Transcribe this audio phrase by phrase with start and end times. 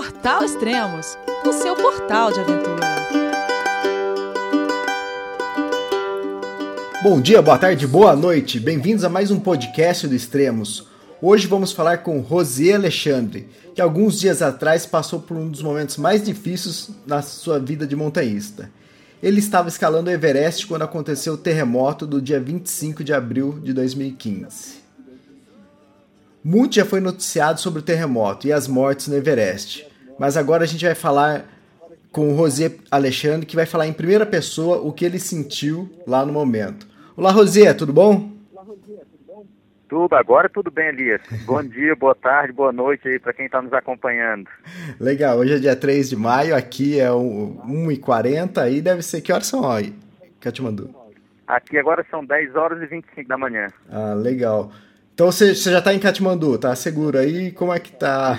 [0.00, 2.86] Portal Extremos, o seu portal de aventura.
[7.02, 8.58] Bom dia, boa tarde, boa noite.
[8.58, 10.88] Bem-vindos a mais um podcast do Extremos.
[11.20, 15.98] Hoje vamos falar com Rosé Alexandre, que alguns dias atrás passou por um dos momentos
[15.98, 18.70] mais difíceis na sua vida de montanhista.
[19.22, 23.74] Ele estava escalando o Everest quando aconteceu o terremoto do dia 25 de abril de
[23.74, 24.80] 2015.
[26.42, 29.89] Muito já foi noticiado sobre o terremoto e as mortes no Everest,
[30.20, 31.46] mas agora a gente vai falar
[32.12, 36.26] com o Rosé Alexandre, que vai falar em primeira pessoa o que ele sentiu lá
[36.26, 36.86] no momento.
[37.16, 38.30] Olá, Rosé, tudo bom?
[39.88, 41.22] Tudo, agora tudo bem, Elias.
[41.46, 44.46] Bom dia, boa tarde, boa noite aí para quem está nos acompanhando.
[45.00, 49.46] Legal, hoje é dia 3 de maio, aqui é 1h40, aí deve ser, que horas
[49.46, 49.94] são aí,
[50.38, 50.94] Katmandu?
[51.48, 53.68] Aqui agora são 10 horas e 25 da manhã.
[53.90, 54.70] Ah, legal.
[55.14, 57.50] Então você, já está em Katmandu, tá seguro aí?
[57.52, 58.38] Como é que tá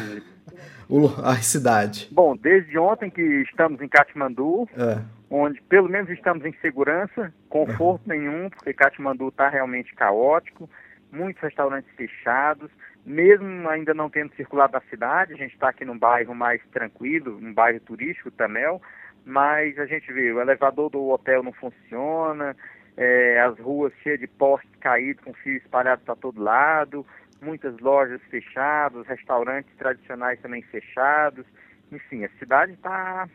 [0.91, 2.09] o, a cidade?
[2.11, 5.01] Bom, desde ontem que estamos em Katmandu, é.
[5.29, 10.69] onde pelo menos estamos em segurança, conforto nenhum, porque Katmandu está realmente caótico,
[11.09, 12.69] muitos restaurantes fechados,
[13.05, 17.39] mesmo ainda não tendo circulado na cidade, a gente está aqui num bairro mais tranquilo,
[17.41, 18.81] um bairro turístico, Tamel,
[19.25, 22.55] mas a gente vê, o elevador do hotel não funciona,
[22.97, 27.05] é, as ruas cheias de postes caídos com fios espalhados para todo lado,
[27.41, 31.45] muitas lojas fechadas, restaurantes tradicionais também fechados.
[31.91, 33.27] Enfim, a cidade está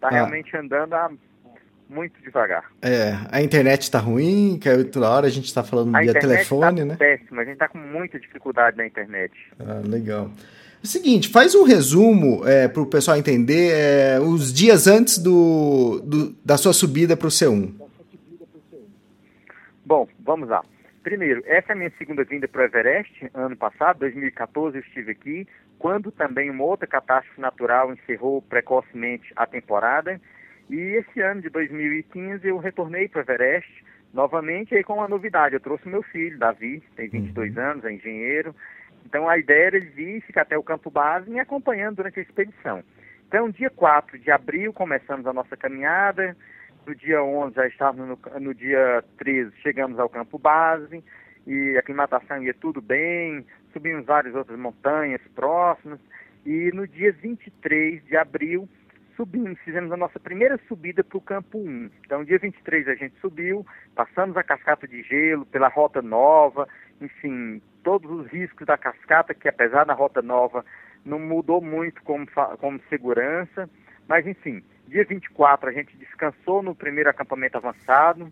[0.00, 0.10] tá ah.
[0.10, 1.10] realmente andando a,
[1.88, 2.64] muito devagar.
[2.82, 6.80] É, a internet está ruim, caiu toda hora, a gente está falando a via telefone,
[6.80, 6.96] tá né?
[6.96, 9.32] péssima, a gente está com muita dificuldade na internet.
[9.60, 10.30] Ah, legal.
[10.82, 15.18] É o seguinte, faz um resumo é, para o pessoal entender é, os dias antes
[15.18, 17.72] do, do da sua subida para o C1.
[19.86, 20.62] Bom, vamos lá.
[21.04, 23.30] Primeiro, essa é a minha segunda vinda para o Everest.
[23.34, 25.46] Ano passado, 2014, eu estive aqui,
[25.78, 30.18] quando também uma outra catástrofe natural encerrou precocemente a temporada.
[30.70, 35.54] E esse ano de 2015 eu retornei para o Everest novamente com uma novidade.
[35.54, 37.62] Eu trouxe meu filho, Davi, tem 22 uhum.
[37.62, 38.56] anos, é engenheiro.
[39.04, 42.22] Então a ideia era ele vir, ficar até o campo base me acompanhando durante a
[42.22, 42.82] expedição.
[43.28, 46.34] Então, dia 4 de abril, começamos a nossa caminhada
[46.86, 51.02] no dia 11 já estávamos no, no dia 13, chegamos ao campo base
[51.46, 56.00] e a aclimatação ia tudo bem, subimos várias outras montanhas próximas
[56.44, 58.68] e no dia 23 de abril
[59.16, 61.90] subimos, fizemos a nossa primeira subida para o campo 1.
[62.04, 63.64] Então, dia 23 a gente subiu,
[63.94, 66.68] passamos a cascata de gelo pela rota nova,
[67.00, 70.64] enfim, todos os riscos da cascata, que apesar da rota nova
[71.04, 72.26] não mudou muito como,
[72.58, 73.68] como segurança,
[74.08, 78.28] mas enfim, Dia 24 a gente descansou no primeiro acampamento avançado.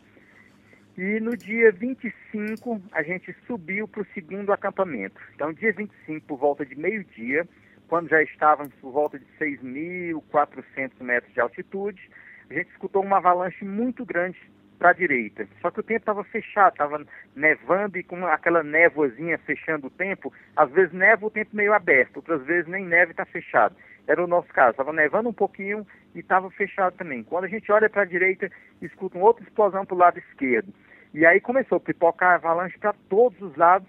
[0.96, 5.20] E no dia 25 a gente subiu para o segundo acampamento.
[5.34, 7.48] Então, dia 25, por volta de meio-dia,
[7.88, 12.10] quando já estávamos por volta de 6.400 metros de altitude,
[12.50, 14.38] a gente escutou uma avalanche muito grande
[14.78, 15.48] para a direita.
[15.60, 20.32] Só que o tempo estava fechado, estava nevando e com aquela névoazinha fechando o tempo,
[20.56, 23.76] às vezes neva o tempo meio aberto, outras vezes nem neve está fechado.
[24.06, 27.22] Era o nosso caso, estava nevando um pouquinho e estava fechado também.
[27.22, 28.50] Quando a gente olha para a direita,
[28.80, 30.72] escuta uma outra explosão para o lado esquerdo.
[31.14, 33.88] E aí começou a pipocar avalanche para todos os lados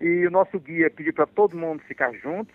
[0.00, 2.54] e o nosso guia pediu para todo mundo ficar juntos.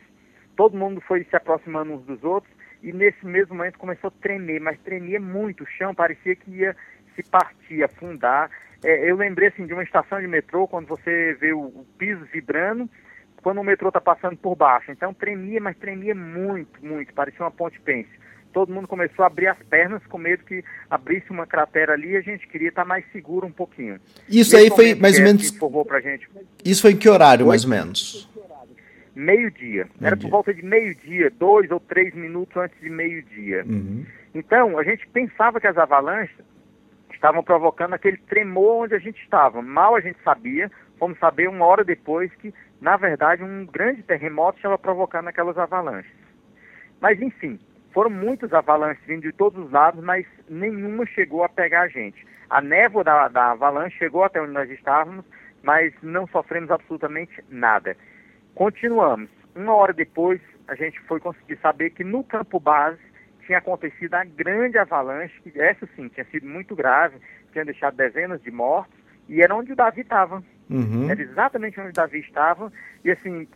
[0.55, 2.51] Todo mundo foi se aproximando uns dos outros
[2.81, 6.75] e nesse mesmo momento começou a tremer, mas tremia muito, o chão parecia que ia
[7.15, 8.49] se partir, afundar.
[8.83, 12.25] É, eu lembrei assim de uma estação de metrô quando você vê o, o piso
[12.25, 12.89] vibrando
[13.41, 14.91] quando o metrô está passando por baixo.
[14.91, 18.09] Então tremia, mas tremia muito, muito, parecia uma ponte pense.
[18.57, 22.17] Todo mundo começou a abrir as pernas com medo que abrisse uma cratera ali e
[22.17, 23.99] a gente queria estar mais seguro um pouquinho.
[24.27, 25.51] Isso Nesse aí foi mais ou menos.
[25.51, 26.27] Informou pra gente.
[26.65, 27.49] Isso foi em que horário, foi?
[27.49, 28.27] mais ou menos?
[29.13, 29.85] Meio-dia.
[29.99, 33.63] Meio Era por volta de meio-dia, dois ou três minutos antes de meio-dia.
[33.63, 34.03] Uhum.
[34.33, 36.35] Então, a gente pensava que as avalanches
[37.13, 39.61] estavam provocando aquele tremor onde a gente estava.
[39.61, 42.51] Mal a gente sabia, fomos saber uma hora depois que
[42.81, 46.11] na verdade, um grande terremoto estava provocando aquelas avalanches.
[46.99, 47.59] Mas, enfim,
[47.97, 52.27] foram muitas avalanches vindo de todos os lados, mas nenhuma chegou a pegar a gente.
[52.47, 55.25] A névoa da, da avalanche chegou até onde nós estávamos,
[55.63, 57.97] mas não sofremos absolutamente nada.
[58.53, 59.31] Continuamos.
[59.55, 62.99] Uma hora depois, a gente foi conseguir saber que no campo base
[63.47, 67.17] tinha acontecido a grande avalanche, que essa sim tinha sido muito grave,
[67.51, 68.93] tinha deixado dezenas de mortos,
[69.27, 70.43] e era onde o Davi estava.
[70.69, 71.09] Uhum.
[71.09, 72.71] Era exatamente onde o Davi estava.
[73.03, 73.47] E assim,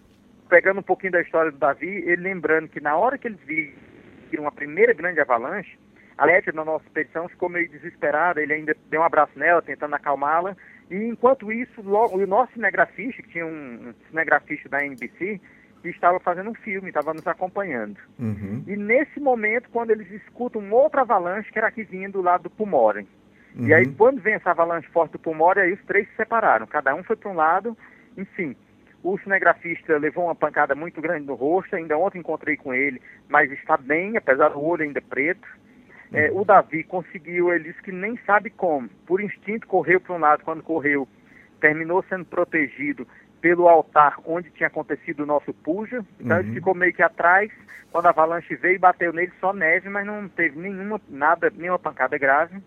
[0.49, 3.39] pegando um pouquinho da história do Davi, ele lembrando que na hora que eles
[4.31, 5.77] viram a primeira grande avalanche,
[6.17, 8.41] a Leti, na nossa expedição, ficou meio desesperada.
[8.41, 10.55] Ele ainda deu um abraço nela, tentando acalmá-la.
[10.89, 15.41] E enquanto isso, logo, o nosso cinegrafista, que tinha um, um cinegrafista da NBC,
[15.81, 17.97] que estava fazendo um filme, estava nos acompanhando.
[18.19, 18.63] Uhum.
[18.67, 22.43] E nesse momento, quando eles escutam uma outra avalanche, que era que vinha do lado
[22.43, 23.07] do Pumorem.
[23.55, 23.67] Uhum.
[23.67, 23.93] E aí, uhum.
[23.95, 26.67] quando vem essa avalanche forte do Pumorem, aí os três se separaram.
[26.67, 27.75] Cada um foi para um lado,
[28.15, 28.55] enfim.
[29.03, 33.51] O cinegrafista levou uma pancada muito grande no rosto, ainda ontem encontrei com ele, mas
[33.51, 35.47] está bem, apesar do olho ainda preto.
[36.13, 40.19] É, o Davi conseguiu, ele disse que nem sabe como, por instinto correu para um
[40.19, 41.07] lado, quando correu,
[41.59, 43.07] terminou sendo protegido
[43.39, 46.43] pelo altar onde tinha acontecido o nosso puja, então uhum.
[46.43, 47.49] ele ficou meio que atrás,
[47.91, 51.79] quando a avalanche veio e bateu nele, só neve, mas não teve nenhuma, nada, nenhuma
[51.79, 52.61] pancada grave.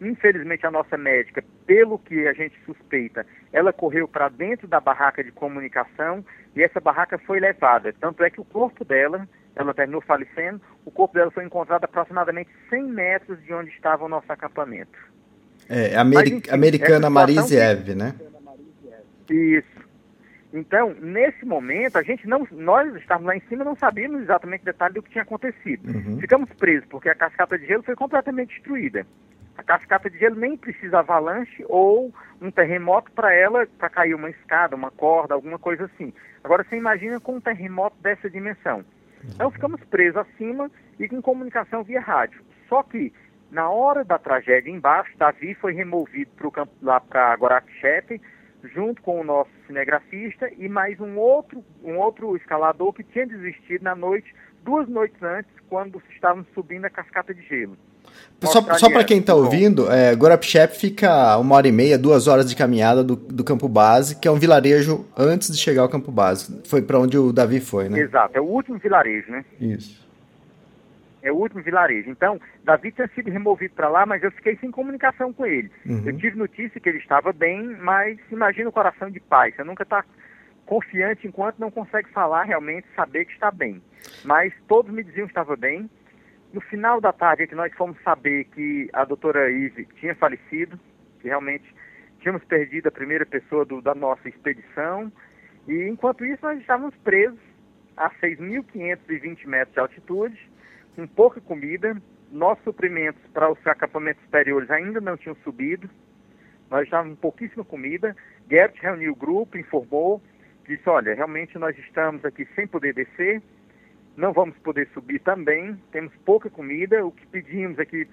[0.00, 5.22] Infelizmente, a nossa médica, pelo que a gente suspeita, ela correu para dentro da barraca
[5.22, 6.24] de comunicação
[6.54, 7.92] e essa barraca foi levada.
[8.00, 12.50] Tanto é que o corpo dela, ela terminou falecendo, o corpo dela foi encontrado aproximadamente
[12.68, 14.98] 100 metros de onde estava o nosso acampamento.
[15.68, 18.14] É, Ameri Mas, enfim, americana Marise Eve, né?
[19.28, 19.80] Isso.
[20.52, 24.64] Então, nesse momento, a gente não, nós estávamos lá em cima, não sabíamos exatamente o
[24.64, 25.88] detalhe do que tinha acontecido.
[25.88, 26.18] Uhum.
[26.20, 29.06] Ficamos presos porque a cascata de gelo foi completamente destruída.
[29.60, 34.30] A cascata de gelo nem precisa avalanche ou um terremoto para ela, para cair uma
[34.30, 36.14] escada, uma corda, alguma coisa assim.
[36.42, 38.82] Agora você imagina com um terremoto dessa dimensão.
[39.22, 42.42] Então ficamos presos acima e com comunicação via rádio.
[42.70, 43.12] Só que
[43.50, 48.18] na hora da tragédia embaixo, Davi foi removido pro campo, lá para Guaraxepe,
[48.64, 53.82] junto com o nosso cinegrafista e mais um outro, um outro escalador que tinha desistido
[53.82, 54.34] na noite,
[54.64, 57.76] duas noites antes, quando estávamos subindo a cascata de gelo.
[58.42, 62.48] Só, só para quem está ouvindo, é, Gorapchep fica uma hora e meia, duas horas
[62.48, 66.10] de caminhada do, do campo base, que é um vilarejo antes de chegar ao campo
[66.10, 66.62] base.
[66.64, 67.98] Foi para onde o Davi foi, né?
[67.98, 69.44] Exato, é o último vilarejo, né?
[69.60, 70.08] Isso.
[71.22, 72.08] É o último vilarejo.
[72.08, 75.70] Então, Davi tinha sido removido para lá, mas eu fiquei sem comunicação com ele.
[75.84, 76.02] Uhum.
[76.06, 79.52] Eu tive notícia que ele estava bem, mas imagina o coração de pai.
[79.52, 80.02] Você nunca está
[80.64, 83.82] confiante enquanto não consegue falar realmente, saber que está bem.
[84.24, 85.90] Mas todos me diziam que estava bem.
[86.52, 90.78] No final da tarde é que nós fomos saber que a doutora Ive tinha falecido,
[91.20, 91.64] que realmente
[92.18, 95.12] tínhamos perdido a primeira pessoa do, da nossa expedição.
[95.68, 97.38] E enquanto isso nós estávamos presos
[97.96, 100.50] a 6.520 metros de altitude,
[100.96, 101.96] com pouca comida.
[102.32, 105.88] Nossos suprimentos para os acampamentos superiores ainda não tinham subido.
[106.68, 108.16] Nós estávamos com pouquíssima comida.
[108.48, 110.20] Gert reuniu o grupo, informou,
[110.66, 113.40] disse, olha, realmente nós estamos aqui sem poder descer
[114.16, 118.06] não vamos poder subir também, temos pouca comida, o que pedimos é que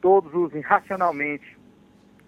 [0.00, 1.58] todos usem racionalmente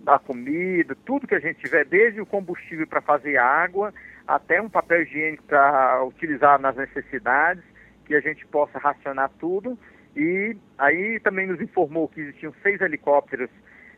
[0.01, 3.95] da comida, tudo que a gente tiver, desde o combustível para fazer água,
[4.27, 7.63] até um papel higiênico para utilizar nas necessidades,
[8.05, 9.79] que a gente possa racionar tudo.
[10.17, 13.51] E aí também nos informou que existiam seis helicópteros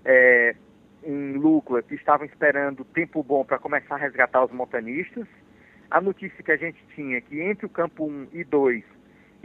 [0.04, 0.54] é,
[1.02, 5.26] em Lucla que estavam esperando tempo bom para começar a resgatar os montanistas.
[5.90, 8.84] A notícia que a gente tinha é que entre o campo 1 e 2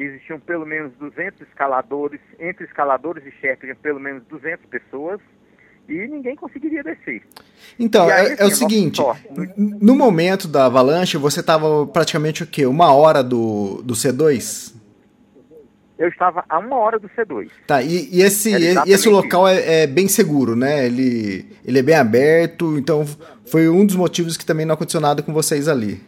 [0.03, 5.19] existiam pelo menos 200 escaladores, entre escaladores e chefes, pelo menos 200 pessoas,
[5.87, 7.23] e ninguém conseguiria descer.
[7.79, 9.79] Então, aí, é, assim, é, o assim, seguinte, sorte, no...
[9.79, 9.95] no...
[9.95, 12.65] momento da avalanche, você estava praticamente o quê?
[12.65, 14.75] Uma hora do, do C2?
[15.97, 17.49] Eu estava a uma hora do C2.
[17.67, 20.85] Tá, e, e esse, e esse local é, é, bem seguro, né?
[20.85, 23.05] Ele, ele é bem aberto, então
[23.45, 26.01] foi um dos motivos que também não aconteceu nada com vocês ali.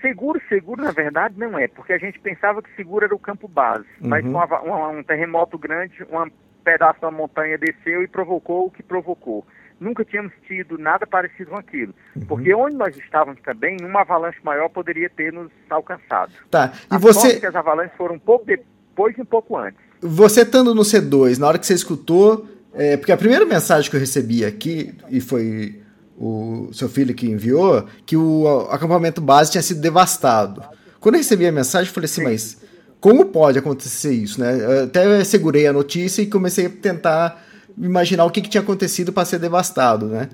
[0.00, 3.48] Seguro, seguro, na verdade, não é, porque a gente pensava que seguro era o campo
[3.48, 4.08] base, uhum.
[4.08, 6.30] mas com um, um terremoto grande, um
[6.62, 9.44] pedaço da montanha desceu e provocou o que provocou.
[9.80, 11.92] Nunca tínhamos tido nada parecido com aquilo.
[12.14, 12.26] Uhum.
[12.26, 16.32] Porque onde nós estávamos também, uma avalanche maior poderia ter nos alcançado.
[16.48, 16.72] Tá.
[16.88, 17.40] E a você.
[17.40, 19.80] Que as avalanches foram um pouco depois e um pouco antes.
[20.00, 23.96] Você estando no C2, na hora que você escutou, é, porque a primeira mensagem que
[23.96, 25.82] eu recebi aqui, e foi
[26.16, 30.62] o seu filho que enviou, que o acampamento base tinha sido devastado.
[31.00, 32.62] Quando eu recebi a mensagem, eu falei assim, mas
[33.00, 34.84] como pode acontecer isso, né?
[34.84, 37.44] Até segurei a notícia e comecei a tentar
[37.76, 40.28] imaginar o que, que tinha acontecido para ser devastado, né?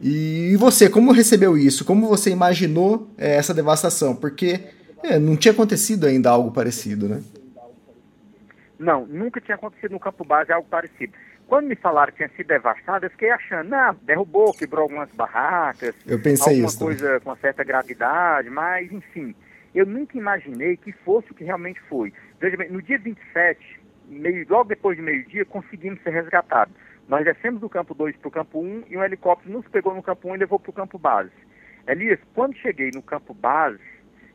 [0.00, 1.84] E, você, como recebeu isso?
[1.84, 4.14] Como você imaginou é, essa devastação?
[4.16, 4.60] Porque
[5.02, 7.22] é, não tinha acontecido ainda algo parecido, né?
[8.78, 11.12] Não, nunca tinha acontecido no campo base algo parecido.
[11.46, 15.94] Quando me falaram que tinha sido devastado, eu fiquei achando, não, derrubou, quebrou algumas barracas,
[16.06, 19.34] eu pensei alguma isso coisa com uma certa gravidade, mas enfim,
[19.74, 22.12] eu nunca imaginei que fosse o que realmente foi.
[22.40, 26.74] Veja bem, no dia 27, meio, logo depois de meio-dia, conseguimos ser resgatados.
[27.08, 29.94] Nós descemos do campo 2 para o campo 1 um, e um helicóptero nos pegou
[29.94, 31.30] no campo 1 um e levou para o campo base.
[31.86, 33.78] Elias, quando cheguei no campo base,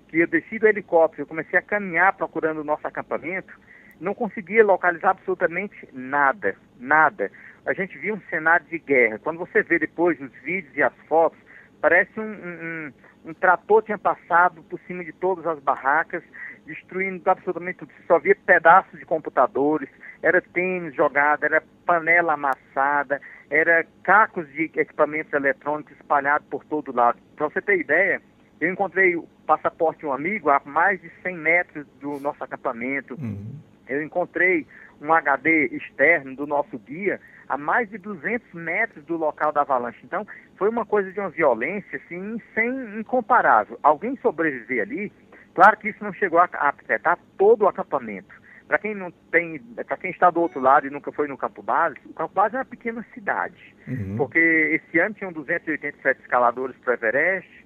[0.07, 3.59] que eu desci do helicóptero, eu comecei a caminhar procurando o nosso acampamento,
[3.99, 7.31] não conseguia localizar absolutamente nada, nada.
[7.65, 9.19] A gente via um cenário de guerra.
[9.19, 11.39] Quando você vê depois os vídeos e as fotos,
[11.81, 12.93] Parece um, um,
[13.25, 16.21] um, trator tinha passado por cima de todas as barracas,
[16.65, 17.91] destruindo absolutamente tudo.
[17.93, 19.89] Você só via pedaços de computadores,
[20.21, 27.17] era tênis jogado, era panela amassada, era cacos de equipamentos eletrônicos espalhados por todo lado.
[27.37, 28.21] Para você ter ideia,
[28.59, 33.13] eu encontrei o passaporte de um amigo a mais de 100 metros do nosso acampamento.
[33.13, 33.55] Uhum.
[33.89, 34.65] Eu encontrei
[35.01, 39.99] um HD externo do nosso guia a mais de 200 metros do local da avalanche.
[40.03, 43.79] Então, foi uma coisa de uma violência, assim, sem incomparável.
[43.81, 45.11] Alguém sobreviver ali,
[45.55, 48.39] claro que isso não chegou a afetar todo o acampamento.
[48.67, 51.63] Para quem não tem, para quem está do outro lado e nunca foi no Campo
[51.63, 54.15] Base, o Campo Base é uma pequena cidade, uhum.
[54.15, 57.65] porque esse ano tinham 287 escaladores para o Everest,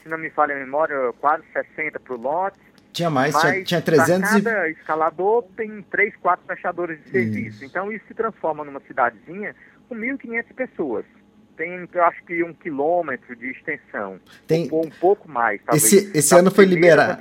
[0.00, 2.60] se não me falha a memória, quase 60 para o lote,
[2.94, 4.72] tinha mais, tinha, tinha 300 cada e...
[4.72, 7.56] escalador tem 3, 4 fechadores de serviço.
[7.56, 7.64] Isso.
[7.64, 9.54] Então isso se transforma numa cidadezinha
[9.88, 11.04] com 1.500 pessoas.
[11.56, 14.18] Tem, eu acho que um quilômetro de extensão.
[14.46, 14.68] Tem...
[14.70, 15.84] Ou um pouco mais, talvez.
[15.84, 17.18] Esse, esse ano foi liberado.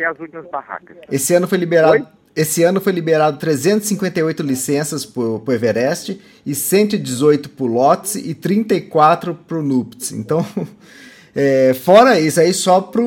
[1.11, 1.93] Esse ano foi liberado.
[1.93, 2.07] Oi?
[2.35, 8.33] Esse ano foi liberado 358 licenças para o Everest e 118 para o Lotse e
[8.33, 10.11] 34 para o Nupts.
[10.11, 10.43] Então,
[11.35, 13.01] é, fora isso aí, só para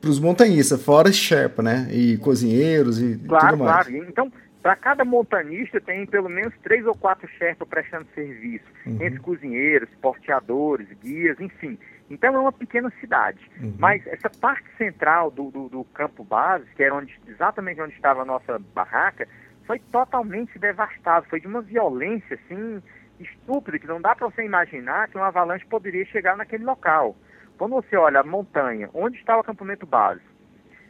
[0.00, 1.88] para os montanhistas, fora Sherpa, né?
[1.90, 3.86] E cozinheiros e claro, tudo mais.
[3.86, 8.98] Claro, Então, para cada montanista tem pelo menos três ou quatro Sherpa prestando serviço, uhum.
[9.00, 11.78] entre cozinheiros, porteadores, guias, enfim.
[12.10, 13.38] Então é uma pequena cidade.
[13.60, 13.74] Uhum.
[13.78, 18.22] Mas essa parte central do, do, do, campo base, que era onde, exatamente onde estava
[18.22, 19.28] a nossa barraca,
[19.66, 21.26] foi totalmente devastado.
[21.30, 22.82] Foi de uma violência assim
[23.20, 27.16] estúpida que não dá para você imaginar que uma avalanche poderia chegar naquele local.
[27.60, 30.22] Quando você olha a montanha, onde está o acampamento base?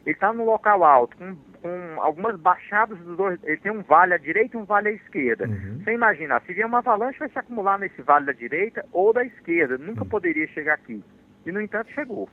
[0.07, 3.41] Ele está no local alto, com, com, algumas baixadas dos dois.
[3.43, 5.49] Ele tem um vale à direita e um vale à esquerda.
[5.49, 5.81] Uhum.
[5.83, 9.25] Você imagina, se vier uma avalanche, vai se acumular nesse vale da direita ou da
[9.25, 9.77] esquerda.
[9.79, 10.09] Nunca uhum.
[10.09, 11.03] poderia chegar aqui.
[11.45, 12.29] E, no entanto, chegou.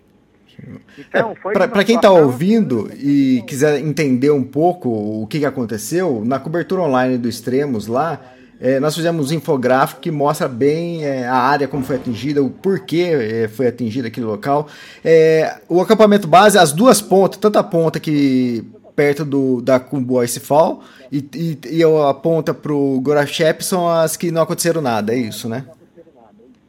[1.00, 4.88] Então, é, Para quem está ouvindo e quiser entender um pouco
[5.24, 8.22] o que, que aconteceu, na cobertura online do Extremos lá,
[8.60, 12.50] é, nós fizemos um infográfico que mostra bem é, a área como foi atingida, o
[12.50, 14.68] porquê é, foi atingido aquele local.
[15.04, 20.24] É, o acampamento base, as duas pontas, tanto a ponta que perto do, da Kumbu
[20.24, 25.14] Icefall e, e, e a ponta para o Gorachep são as que não aconteceram nada,
[25.14, 25.66] é isso, né?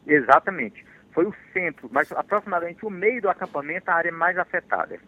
[0.05, 0.85] Exatamente.
[1.11, 4.99] Foi o centro, mas aproximadamente o meio do acampamento a área mais afetada.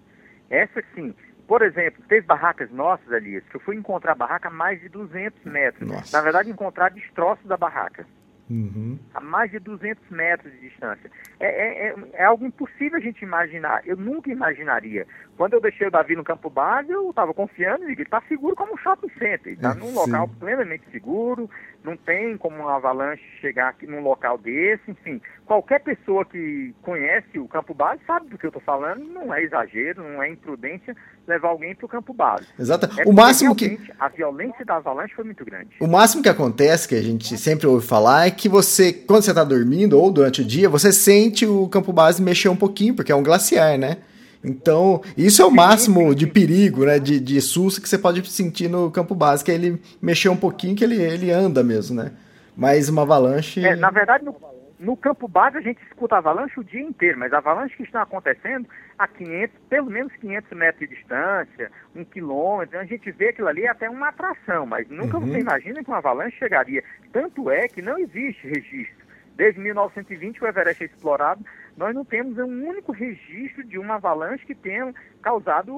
[0.50, 1.14] Essa sim,
[1.52, 5.44] por exemplo, teve barracas nossas, ali que eu fui encontrar barraca a mais de 200
[5.44, 5.86] metros.
[5.86, 6.16] Nossa.
[6.16, 8.08] Na verdade, encontrar destroços da barraca.
[8.52, 9.00] Uhum.
[9.14, 11.10] A mais de 200 metros de distância.
[11.40, 13.82] É, é, é, é, algo impossível a gente imaginar.
[13.86, 15.08] Eu nunca imaginaria.
[15.38, 18.54] Quando eu deixei o Davi no campo base, eu estava confiando e ele está seguro
[18.54, 19.54] como um shopping center.
[19.54, 21.50] Está num local plenamente seguro,
[21.82, 25.22] não tem como uma avalanche chegar aqui num local desse, enfim.
[25.46, 29.42] Qualquer pessoa que conhece o campo base sabe do que eu estou falando, não é
[29.42, 30.96] exagero, não é imprudência
[31.28, 32.48] levar alguém para o campo base.
[32.60, 32.88] Exato.
[33.00, 35.76] É o máximo que a violência da avalanche foi muito grande.
[35.80, 39.32] O máximo que acontece, que a gente sempre ouve falar, é que você, quando você
[39.32, 43.12] está dormindo ou durante o dia, você sente o campo base mexer um pouquinho, porque
[43.12, 43.98] é um glaciar, né?
[44.44, 47.00] Então, isso é o máximo de perigo, né?
[47.00, 50.36] De, de susto que você pode sentir no campo base, que é ele mexer um
[50.36, 52.12] pouquinho, que ele, ele anda mesmo, né?
[52.56, 53.64] Mas uma avalanche.
[53.64, 54.36] É, na verdade, no,
[54.82, 58.68] no campo base a gente escuta avalanche o dia inteiro, mas avalanches que estão acontecendo
[58.98, 63.68] a 500, pelo menos 500 metros de distância, um quilômetro, a gente vê aquilo ali
[63.68, 65.28] até uma atração, mas nunca uhum.
[65.28, 66.84] você imagina que uma avalanche chegaria.
[67.14, 69.06] Tanto é que não existe registro.
[69.36, 71.46] Desde 1920 o Everest é explorado,
[71.78, 75.76] nós não temos um único registro de uma avalanche que tenha causado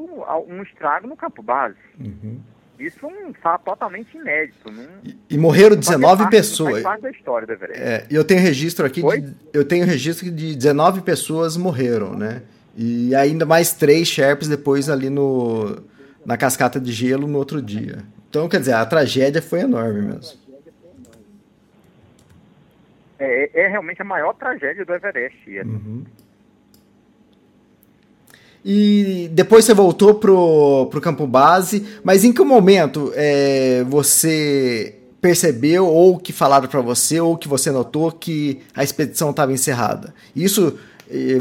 [0.48, 1.78] um estrago no campo base.
[2.00, 2.42] Uhum.
[2.80, 4.72] Isso é um fato totalmente inédito.
[4.72, 6.72] Não, e, e, morreram 19 parte, pessoas.
[6.72, 7.82] Faz parte da história do Everest.
[7.82, 12.42] É, eu tenho registro aqui, de, eu tenho registro de 19 pessoas morreram, né?
[12.76, 15.84] E ainda mais três Sherpas depois ali no,
[16.26, 18.00] na cascata de gelo no outro dia.
[18.30, 20.40] Então, quer dizer, a tragédia foi enorme mesmo.
[23.20, 25.60] É, é realmente a maior tragédia do Everest.
[25.60, 26.04] Uhum.
[28.66, 35.86] E depois você voltou pro, pro campo base, mas em que momento é, você percebeu
[35.86, 40.14] ou que falaram para você ou que você notou que a expedição estava encerrada?
[40.36, 40.78] Isso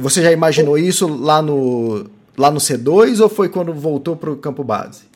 [0.01, 4.65] você já imaginou isso lá no lá no C2 ou foi quando voltou pro campo
[4.65, 5.11] base?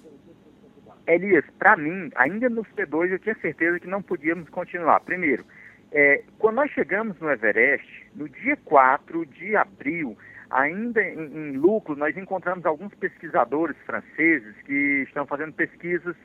[1.06, 5.00] Elias, para mim, ainda no C2 eu tinha certeza que não podíamos continuar.
[5.00, 5.44] Primeiro,
[5.92, 10.16] é, quando nós chegamos no Everest, no dia 4 de abril,
[10.50, 16.16] ainda em, em lucro, nós encontramos alguns pesquisadores franceses que estão fazendo pesquisas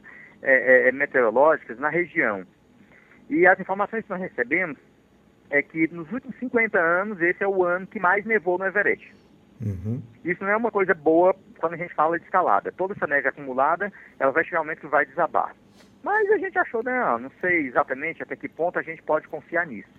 [0.42, 2.46] é, é, meteorológicas na região.
[3.30, 4.78] E as informações que nós recebemos
[5.50, 9.14] é que nos últimos 50 anos esse é o ano que mais nevou no Everest.
[9.62, 10.02] Uhum.
[10.26, 12.72] Isso não é uma coisa boa quando a gente fala de escalada.
[12.72, 15.56] Toda essa neve acumulada, ela vai chegar um momento que vai desabar.
[16.04, 19.68] Mas a gente achou, não, não sei exatamente até que ponto a gente pode confiar
[19.68, 19.90] nisso.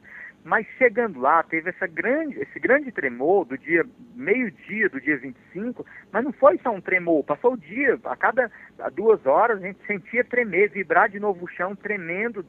[0.45, 5.87] Mas chegando lá, teve essa grande, esse grande tremor do dia, meio-dia do dia 25,
[6.11, 8.51] mas não foi só um tremor, passou o dia, a cada
[8.93, 12.45] duas horas a gente sentia tremer, vibrar de novo o chão, tremendo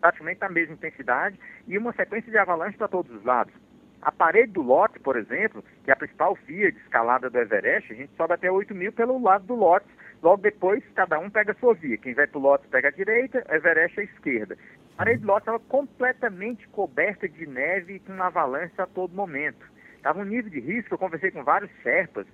[0.00, 3.52] praticamente na mesma intensidade, e uma sequência de avalanches para todos os lados.
[4.00, 7.92] A parede do lote, por exemplo, que é a principal via de escalada do Everest,
[7.92, 9.86] a gente sobe até 8 mil pelo lado do lote.
[10.22, 11.96] Logo depois, cada um pega a sua via.
[11.98, 14.56] Quem vai para o lote pega a direita, Everest a esquerda.
[14.94, 19.64] A parede do lote estava completamente coberta de neve e com avalanche a todo momento.
[19.96, 22.26] Estava um nível de risco, eu conversei com vários Sherpas,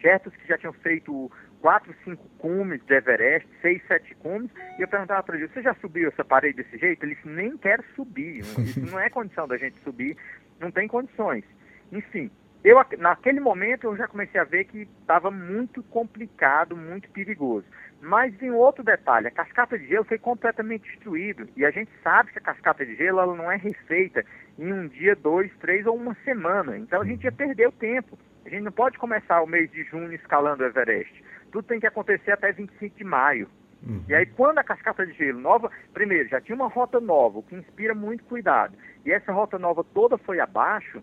[0.00, 4.88] Sherpas que já tinham feito quatro, cinco cumes de Everest, seis, sete cumes, e eu
[4.88, 7.02] perguntava para ele, você já subiu essa parede desse jeito?
[7.02, 10.16] Ele disse, nem quero subir, isso não é condição da gente subir,
[10.60, 11.44] não tem condições.
[11.90, 12.30] Enfim,
[12.66, 17.64] eu naquele momento eu já comecei a ver que estava muito complicado, muito perigoso.
[18.00, 21.46] Mas em outro detalhe, a cascata de gelo foi completamente destruída.
[21.56, 24.24] E a gente sabe que a cascata de gelo ela não é refeita
[24.58, 26.76] em um dia, dois, três ou uma semana.
[26.76, 28.18] Então a gente ia perder o tempo.
[28.44, 31.24] A gente não pode começar o mês de junho escalando o Everest.
[31.52, 33.48] Tudo tem que acontecer até 25 de maio.
[33.86, 34.02] Uhum.
[34.08, 37.42] E aí, quando a cascata de gelo nova, primeiro, já tinha uma rota nova, o
[37.42, 41.00] que inspira muito cuidado, e essa rota nova toda foi abaixo,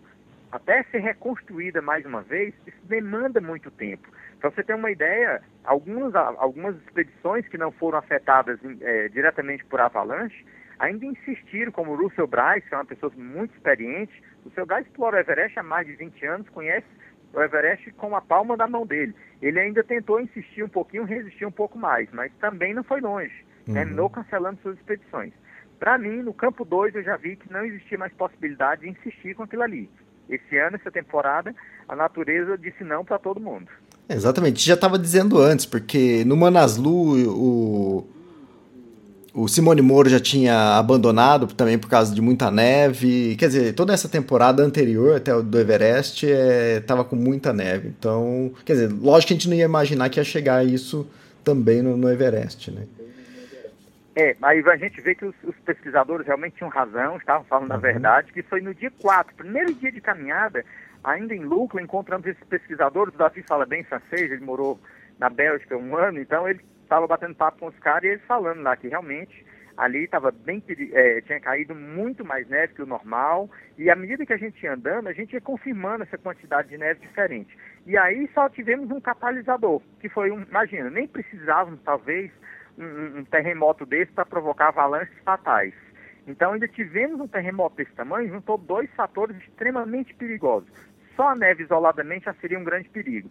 [0.54, 4.08] até ser reconstruída mais uma vez, isso demanda muito tempo.
[4.38, 9.80] Para você ter uma ideia, algumas, algumas expedições que não foram afetadas é, diretamente por
[9.80, 10.46] avalanche,
[10.78, 14.88] ainda insistiram, como o Russell Bryce, que é uma pessoa muito experiente, o seu Bryce
[14.88, 16.86] explora o Everest há mais de 20 anos, conhece
[17.32, 19.12] o Everest com a palma da mão dele.
[19.42, 23.44] Ele ainda tentou insistir um pouquinho, resistir um pouco mais, mas também não foi longe.
[23.66, 23.74] Uhum.
[23.74, 25.32] Terminou cancelando suas expedições.
[25.80, 29.34] Para mim, no campo 2, eu já vi que não existia mais possibilidade de insistir
[29.34, 29.90] com aquilo ali.
[30.28, 31.54] Esse ano, essa temporada,
[31.88, 33.68] a natureza disse não para todo mundo.
[34.08, 38.06] Exatamente, já estava dizendo antes, porque no Manaslu o,
[39.34, 43.34] o Simone Moro já tinha abandonado também por causa de muita neve.
[43.36, 47.88] Quer dizer, toda essa temporada anterior até o do Everest estava é, com muita neve.
[47.88, 51.06] Então, quer dizer, lógico que a gente não ia imaginar que ia chegar isso
[51.42, 52.82] também no, no Everest, né?
[54.16, 57.76] É, aí a gente vê que os, os pesquisadores realmente tinham razão, estavam falando uhum.
[57.76, 60.64] a verdade, que foi no dia 4, primeiro dia de caminhada,
[61.02, 64.78] ainda em Lucla, encontramos esses pesquisadores, o Davi fala bem francês, ele morou
[65.18, 68.62] na Bélgica um ano, então ele estava batendo papo com os caras e eles falando
[68.62, 69.44] lá que realmente
[69.76, 74.24] ali estava bem é, tinha caído muito mais neve que o normal e à medida
[74.24, 77.98] que a gente ia andando a gente ia confirmando essa quantidade de neve diferente e
[77.98, 82.30] aí só tivemos um catalisador que foi um imagina nem precisávamos talvez
[82.78, 85.74] um, um terremoto desse para provocar avalanches fatais
[86.26, 90.70] então ainda tivemos um terremoto desse tamanho juntou dois fatores extremamente perigosos
[91.16, 93.30] só a neve isoladamente já seria um grande perigo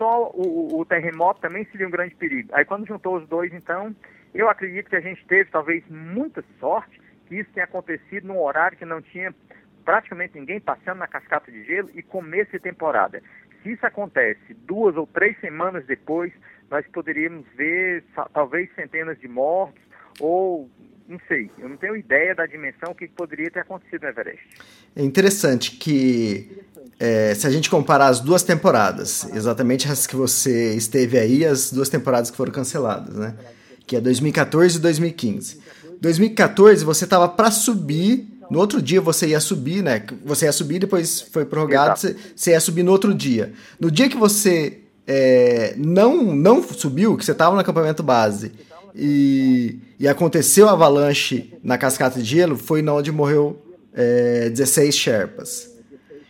[0.00, 2.48] só o, o, terremoto também seria um grande perigo.
[2.54, 3.94] Aí quando juntou os dois, então,
[4.32, 8.78] eu acredito que a gente teve talvez muita sorte que isso tenha acontecido num horário
[8.78, 9.34] que não tinha
[9.84, 13.22] praticamente ninguém passando na cascata de gelo e começo de temporada.
[13.62, 16.32] Se isso acontece duas ou três semanas depois,
[16.70, 19.82] nós poderíamos ver talvez centenas de mortos
[20.18, 20.70] ou
[21.08, 24.46] não sei, eu não tenho ideia da dimensão que poderia ter acontecido no Everest.
[24.94, 26.62] É interessante que
[27.00, 31.72] é, se a gente comparar as duas temporadas, exatamente as que você esteve aí, as
[31.72, 33.34] duas temporadas que foram canceladas, né?
[33.86, 35.60] Que é 2014 e 2015.
[36.00, 40.04] 2014 você estava para subir, no outro dia você ia subir, né?
[40.24, 43.52] Você ia subir, depois foi prorrogado, você, você, ia subir no outro dia.
[43.80, 44.78] No dia que você
[45.12, 48.52] é, não, não subiu, que você estava no acampamento base
[48.94, 53.60] e, e aconteceu a avalanche na cascata de gelo, foi onde morreu
[53.92, 55.68] é, 16 Sherpas.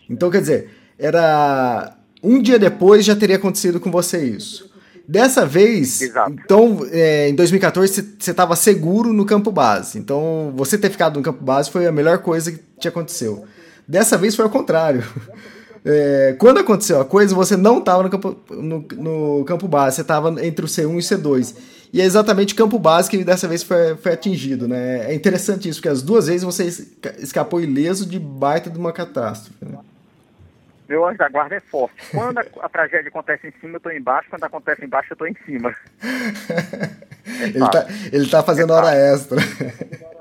[0.09, 1.95] Então, quer dizer, era.
[2.23, 4.71] Um dia depois já teria acontecido com você isso.
[5.07, 6.33] Dessa vez, Exato.
[6.33, 9.99] então, é, em 2014, você estava seguro no campo base.
[9.99, 13.45] Então, você ter ficado no campo base foi a melhor coisa que te aconteceu.
[13.87, 15.05] Dessa vez foi ao contrário.
[15.85, 20.03] É, quando aconteceu a coisa, você não estava no campo, no, no campo base, você
[20.03, 21.57] estava entre o C1 e o C2.
[21.93, 24.69] E é exatamente o campo base que dessa vez foi, foi atingido.
[24.69, 25.11] Né?
[25.11, 26.65] É interessante isso, porque as duas vezes você
[27.19, 29.65] escapou ileso de baita de uma catástrofe.
[29.65, 29.79] Né?
[30.91, 31.95] meu anjo da guarda é forte.
[32.11, 34.29] Quando a, a tragédia acontece em cima, eu estou embaixo.
[34.29, 35.75] Quando acontece embaixo, eu estou em cima.
[36.03, 37.45] É
[38.13, 39.39] ele, está tá fazendo é hora extra.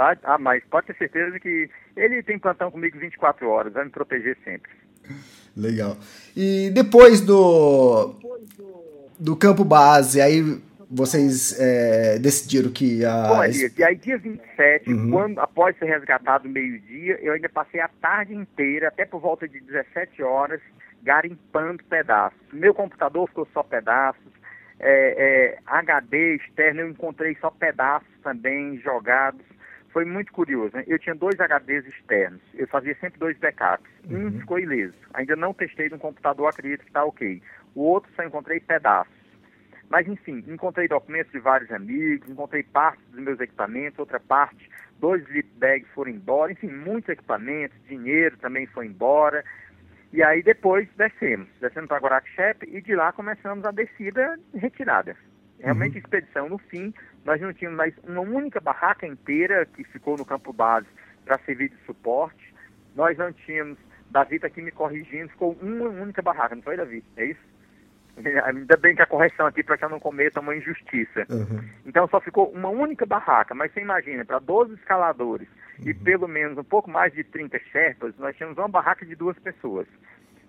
[0.00, 4.36] Ah, mas pode ter certeza que ele tem plantão comigo 24 horas, vai me proteger
[4.44, 4.70] sempre.
[5.56, 5.96] Legal.
[6.36, 8.14] E depois do
[9.18, 10.42] do campo base, aí
[10.90, 13.28] vocês é, decidiram que a.
[13.28, 15.10] Bom, Elias, e aí dia 27, uhum.
[15.10, 19.60] quando, após ser resgatado meio-dia, eu ainda passei a tarde inteira, até por volta de
[19.60, 20.60] 17 horas,
[21.02, 22.38] garimpando pedaços.
[22.52, 24.32] Meu computador ficou só pedaços,
[24.80, 29.44] é, é, HD externo eu encontrei só pedaços também jogados.
[29.92, 30.76] Foi muito curioso.
[30.76, 30.84] Né?
[30.86, 33.90] Eu tinha dois HDs externos, eu fazia sempre dois backups.
[34.08, 34.40] Um uhum.
[34.40, 34.96] ficou ileso.
[35.14, 37.42] Ainda não testei no computador, acredito que está ok.
[37.74, 39.18] O outro só encontrei pedaços.
[39.88, 44.68] Mas, enfim, encontrei documentos de vários amigos, encontrei partes dos meus equipamentos, outra parte,
[45.00, 49.42] dois zip bags foram embora, enfim, muitos equipamentos, dinheiro também foi embora.
[50.12, 55.16] E aí depois descemos, descemos para Guaraxepe e de lá começamos a descida retirada.
[55.58, 55.98] Realmente uhum.
[55.98, 56.48] expedição.
[56.48, 56.94] No fim,
[57.28, 60.86] nós não tínhamos mais uma única barraca inteira que ficou no campo base
[61.26, 62.54] para servir de suporte.
[62.96, 63.76] Nós não tínhamos,
[64.10, 67.04] Davi está aqui me corrigindo, ficou uma única barraca, não foi, Davi?
[67.18, 67.40] É isso?
[68.46, 71.26] Ainda bem que a correção aqui para que eu não cometa uma injustiça.
[71.28, 71.62] Uhum.
[71.84, 75.48] Então só ficou uma única barraca, mas você imagina, para 12 escaladores
[75.80, 75.90] uhum.
[75.90, 79.38] e pelo menos um pouco mais de 30 Sherpas, nós tínhamos uma barraca de duas
[79.38, 79.86] pessoas.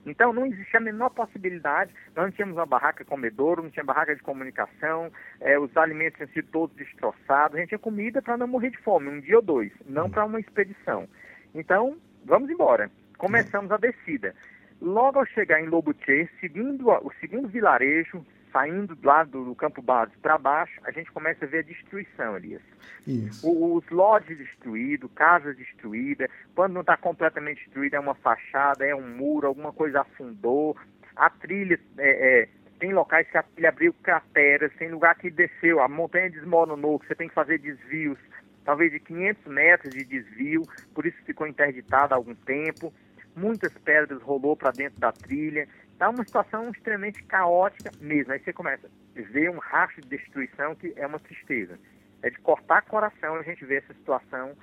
[0.10, 4.16] Então não existia a menor possibilidade, nós não tínhamos uma barraca comedouro, não tinha barraca
[4.16, 8.48] de comunicação, é, os alimentos tinham sido todos destroçados, a gente tinha comida para não
[8.48, 10.10] morrer de fome, um dia ou dois, não uhum.
[10.10, 11.08] para uma expedição.
[11.54, 12.90] Então, vamos embora.
[13.18, 14.34] Começamos a descida.
[14.82, 20.12] Logo ao chegar em Lobuche, seguindo o segundo vilarejo, saindo lá do, do campo base
[20.22, 22.62] para baixo, a gente começa a ver a destruição, Elias.
[23.08, 23.48] Isso.
[23.48, 26.30] O, os lodges destruídos, casas destruídas.
[26.56, 30.76] Quando não está completamente destruída, é uma fachada, é um muro, alguma coisa afundou.
[31.16, 35.82] A trilha, é, é, tem locais que a trilha abriu crateras, tem lugar que desceu,
[35.82, 38.18] a montanha desmoronou, que você tem que fazer desvios,
[38.64, 42.94] talvez de 500 metros de desvio, por isso ficou interditada há algum tempo
[43.40, 45.68] muitas pedras rolou para dentro da trilha.
[46.00, 48.32] Está uma situação extremamente caótica mesmo.
[48.32, 51.78] Aí você começa a ver um rastro de destruição que é uma tristeza.
[52.22, 54.56] É de cortar coração a gente ver essa situação,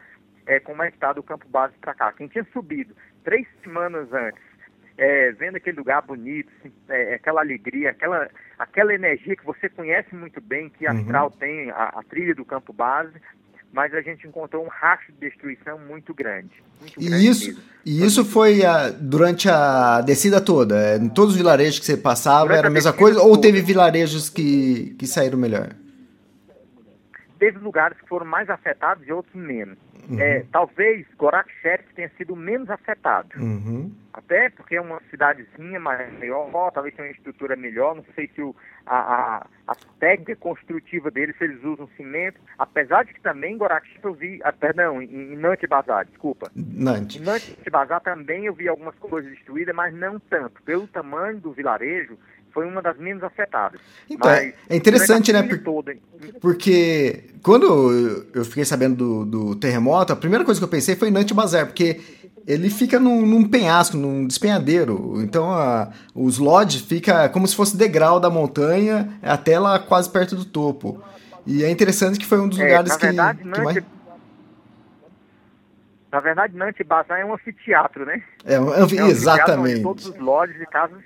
[0.46, 2.11] é, como é que está do campo base para cá.
[2.12, 4.42] Quem tinha subido três semanas antes,
[4.96, 10.14] é, vendo aquele lugar bonito, assim, é, aquela alegria, aquela, aquela energia que você conhece
[10.14, 11.01] muito bem, que a uhum.
[11.01, 13.12] Astral tem, a, a trilha do campo base,
[13.72, 16.50] mas a gente encontrou um rastro de destruição muito grande.
[16.81, 20.96] Muito e grande isso, e isso foi a, durante a descida toda?
[20.96, 23.18] Em todos os vilarejos que você passava durante era a mesma coisa?
[23.18, 23.31] Toda.
[23.31, 25.74] Ou teve vilarejos que, que saíram melhor?
[27.38, 29.79] Teve lugares que foram mais afetados e outros menos.
[30.09, 30.20] Uhum.
[30.20, 33.29] É, talvez Gorakchep tenha sido menos afetado.
[33.38, 33.92] Uhum.
[34.12, 37.96] Até porque é uma cidadezinha maior, talvez tenha uma estrutura melhor.
[37.96, 38.55] Não sei se o,
[38.87, 42.40] a, a, a, técnica construtiva deles, se eles usam cimento.
[42.59, 43.59] Apesar de que também em
[44.03, 46.51] eu vi, ah, perdão, em, em Nantes Bazar, desculpa.
[46.55, 47.20] Nantes.
[47.20, 50.62] Em Nantes Bazar também eu vi algumas coisas destruídas, mas não tanto.
[50.62, 52.16] Pelo tamanho do vilarejo,
[52.57, 53.79] foi uma das menos afetadas.
[54.09, 55.42] Então, Mas, é interessante, né?
[55.42, 55.95] Por, toda...
[56.40, 61.11] Porque quando eu fiquei sabendo do, do, terremoto, a primeira coisa que eu pensei foi
[61.11, 62.01] Nantes Bazar, porque
[62.47, 65.21] ele fica num, num, penhasco, num despenhadeiro.
[65.21, 70.35] Então a, os lodges fica como se fosse degrau da montanha até lá quase perto
[70.35, 71.05] do topo.
[71.47, 73.85] E é interessante que foi um dos é, lugares que, verdade, que mais...
[76.11, 78.23] Na verdade, Nantes Bazar é um anfiteatro, né?
[78.47, 79.83] É, um, é um exatamente.
[79.83, 81.03] todos os lodges e casas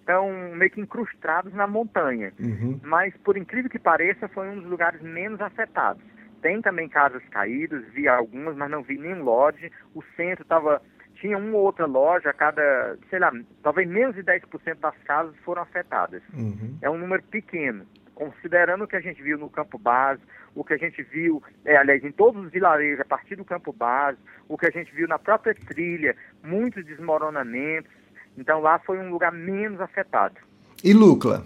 [0.00, 2.32] estão meio que incrustados na montanha.
[2.40, 2.80] Uhum.
[2.82, 6.02] Mas, por incrível que pareça, foi um dos lugares menos afetados.
[6.42, 9.70] Tem também casas caídas, vi algumas, mas não vi nenhum lodge.
[9.94, 10.82] O centro estava
[11.20, 13.30] tinha uma ou outra loja a cada, sei lá,
[13.62, 16.22] talvez menos de 10% das casas foram afetadas.
[16.32, 16.78] Uhum.
[16.80, 17.84] É um número pequeno,
[18.14, 20.22] considerando o que a gente viu no campo base,
[20.54, 23.72] o que a gente viu, é, aliás, em todos os vilarejos a partir do campo
[23.72, 27.90] base, o que a gente viu na própria trilha, muitos desmoronamentos,
[28.36, 30.36] então lá foi um lugar menos afetado.
[30.82, 31.44] E Lucla?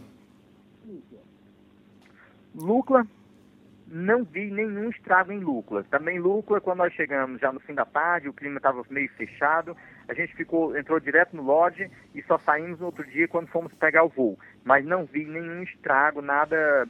[2.55, 3.07] Lucla,
[3.89, 5.85] não vi nenhum estrago em Lucla.
[5.91, 9.77] Também Lucla, quando nós chegamos já no fim da tarde, o clima estava meio fechado,
[10.09, 13.73] a gente ficou, entrou direto no lodge e só saímos no outro dia quando fomos
[13.75, 14.39] pegar o voo.
[14.63, 16.89] Mas não vi nenhum estrago, nada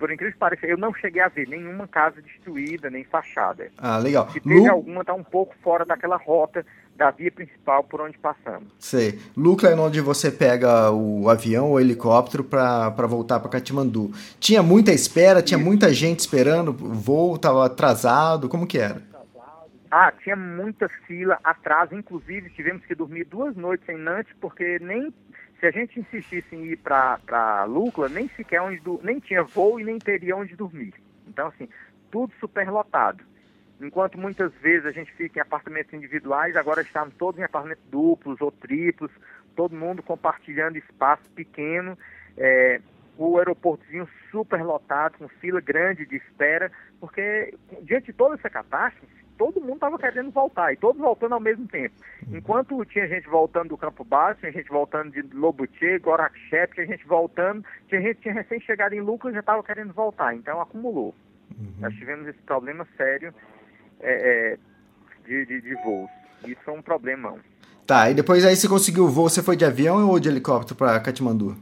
[0.00, 3.70] por incrível que pareça, eu não cheguei a ver nenhuma casa destruída, nem fachada.
[3.76, 4.30] Ah, legal.
[4.30, 4.70] Se teve Lu...
[4.70, 6.64] alguma, está um pouco fora daquela rota
[6.96, 8.68] da via principal por onde passamos.
[8.78, 9.18] Sei.
[9.36, 14.10] Lucla é onde você pega o avião ou helicóptero para voltar para Katmandu.
[14.38, 15.66] Tinha muita espera, tinha Isso.
[15.66, 19.02] muita gente esperando, o voo estava atrasado, como que era?
[19.90, 25.12] Ah, tinha muita fila, atraso, inclusive tivemos que dormir duas noites em Nantes, porque nem
[25.58, 29.84] se a gente insistisse em ir para Lucla, nem sequer onde nem tinha voo e
[29.84, 30.94] nem teria onde dormir.
[31.26, 31.68] Então, assim,
[32.10, 33.22] tudo superlotado.
[33.80, 38.40] Enquanto muitas vezes a gente fica em apartamentos individuais, agora estamos todos em apartamentos duplos
[38.40, 39.10] ou triplos,
[39.56, 41.96] todo mundo compartilhando espaço pequeno.
[42.36, 42.80] É,
[43.16, 49.20] o aeroportozinho super lotado, com fila grande de espera, porque diante de toda essa catástrofe,
[49.36, 51.94] todo mundo estava querendo voltar, e todos voltando ao mesmo tempo.
[52.26, 52.36] Uhum.
[52.36, 57.06] Enquanto tinha gente voltando do Campo Baixo, tinha gente voltando de Lobuche, Gorakchep, tinha gente
[57.06, 61.14] voltando, tinha gente tinha recém chegado em Lucas e já estava querendo voltar, então acumulou.
[61.58, 61.74] Uhum.
[61.78, 63.34] Nós tivemos esse problema sério
[64.00, 64.12] é,
[64.52, 64.58] é,
[65.26, 66.10] de, de, de voos.
[66.46, 67.38] Isso é um problemão.
[67.86, 70.76] Tá, e depois aí você conseguiu o voo, você foi de avião ou de helicóptero
[70.76, 71.56] para Katmandu?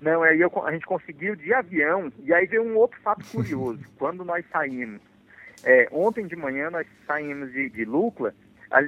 [0.00, 3.80] Não, aí eu, a gente conseguiu de avião, e aí veio um outro fato curioso.
[3.96, 5.00] Quando nós saímos,
[5.64, 8.34] é, ontem de manhã nós saímos de, de Lucla,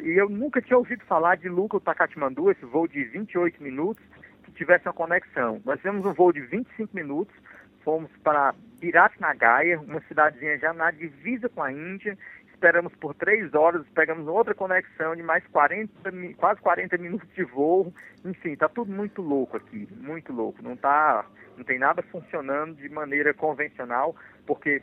[0.03, 4.03] e eu nunca tinha ouvido falar de Lucla para Katmandu, esse voo de 28 minutos,
[4.45, 5.61] que tivesse uma conexão.
[5.65, 7.35] Nós fizemos um voo de 25 minutos,
[7.83, 12.17] fomos para Biratnagar, uma cidadezinha já na divisa com a Índia,
[12.61, 15.93] esperamos por três horas, pegamos outra conexão de mais 40,
[16.37, 17.93] quase 40 minutos de voo.
[18.25, 20.63] Enfim, tá tudo muito louco aqui, muito louco.
[20.63, 21.25] Não tá,
[21.57, 24.17] não tem nada funcionando de maneira convencional,
[24.47, 24.83] porque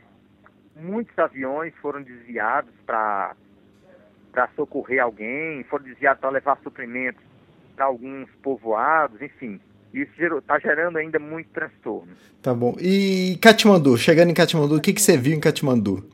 [0.76, 3.34] muitos aviões foram desviados para
[4.30, 7.24] para socorrer alguém, foram desviados para levar suprimentos
[7.74, 9.60] para alguns povoados, enfim.
[10.02, 12.12] Isso está gerando ainda muito transtorno.
[12.42, 12.76] Tá bom.
[12.80, 16.08] E Katmandu, chegando em Katmandu, o que, que você viu em Katmandu?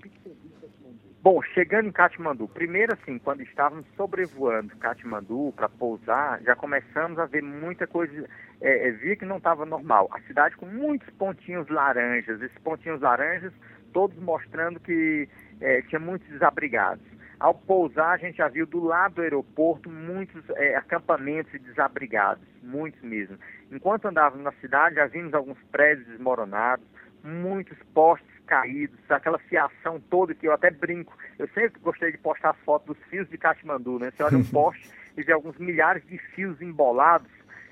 [1.23, 7.25] Bom, chegando em Katmandu, primeiro assim, quando estávamos sobrevoando Katmandu para pousar, já começamos a
[7.25, 8.29] ver muita coisa,
[8.61, 10.09] é, é, vi que não estava normal.
[10.12, 13.55] A cidade com muitos pontinhos laranjas, esses pontinhos laranjas
[13.94, 15.27] todos mostrando que
[15.61, 17.07] é, tinha muitos desabrigados.
[17.38, 23.03] Ao pousar, a gente já viu do lado do aeroporto muitos é, acampamentos desabrigados, muitos
[23.03, 23.38] mesmo.
[23.70, 26.87] Enquanto andávamos na cidade, já vimos alguns prédios desmoronados,
[27.23, 31.16] muitos postes caídos, aquela fiação toda que eu até brinco.
[31.38, 34.11] Eu sempre gostei de postar as fotos dos fios de Katmandu, né?
[34.11, 37.31] Você olha um poste e vê alguns milhares de fios embolados.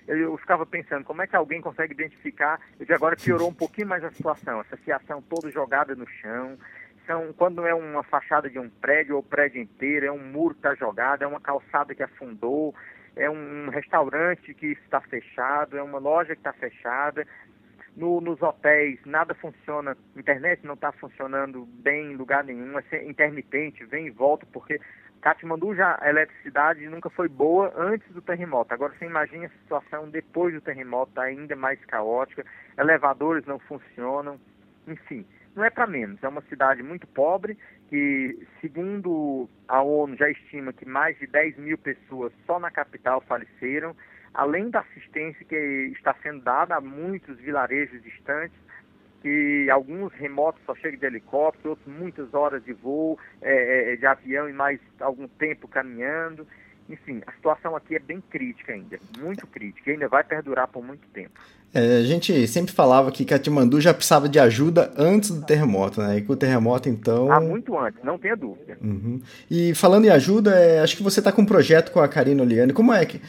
[0.09, 2.61] Eu, eu, ficava pensando, como é que alguém consegue identificar?
[2.81, 6.59] E de agora piorou um pouquinho mais a situação, essa fiação toda jogada no chão.
[7.07, 10.55] São, quando não é uma fachada de um prédio ou prédio inteiro, é um muro
[10.55, 12.75] que está jogado, é uma calçada que afundou,
[13.17, 17.27] é um restaurante que está fechado, é uma loja que está fechada,
[17.97, 23.85] no, nos hotéis nada funciona, internet não está funcionando bem em lugar nenhum, é intermitente,
[23.85, 24.81] vem e volta, porque
[25.21, 28.75] Katmandu já a eletricidade nunca foi boa antes do terremoto.
[28.75, 32.45] Agora você imagina a situação depois do terremoto, tá ainda mais caótica,
[32.77, 34.41] elevadores não funcionam,
[34.87, 36.23] enfim, não é para menos.
[36.23, 37.57] É uma cidade muito pobre
[37.89, 43.21] que, segundo a ONU, já estima que mais de 10 mil pessoas só na capital
[43.23, 43.95] faleceram
[44.35, 45.57] além da assistência que
[45.97, 48.57] está sendo dada a muitos vilarejos distantes,
[49.21, 54.07] que alguns remotos só chegam de helicóptero, outros muitas horas de voo, é, é, de
[54.07, 56.47] avião e mais algum tempo caminhando.
[56.89, 60.85] Enfim, a situação aqui é bem crítica ainda, muito crítica, e ainda vai perdurar por
[60.85, 61.41] muito tempo.
[61.75, 66.19] É, a gente sempre falava que Katmandu já precisava de ajuda antes do terremoto, né?
[66.19, 67.33] E com o terremoto, então.
[67.33, 68.77] Há muito antes, não tenha dúvida.
[68.83, 69.21] Uhum.
[69.51, 72.43] E falando em ajuda, é, acho que você está com um projeto com a Karina
[72.43, 72.75] Oliane.
[72.75, 73.23] Como é que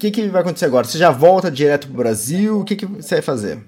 [0.00, 0.86] que, que vai acontecer agora?
[0.86, 2.60] Você já volta direto para o Brasil?
[2.60, 3.58] O que, que você vai fazer?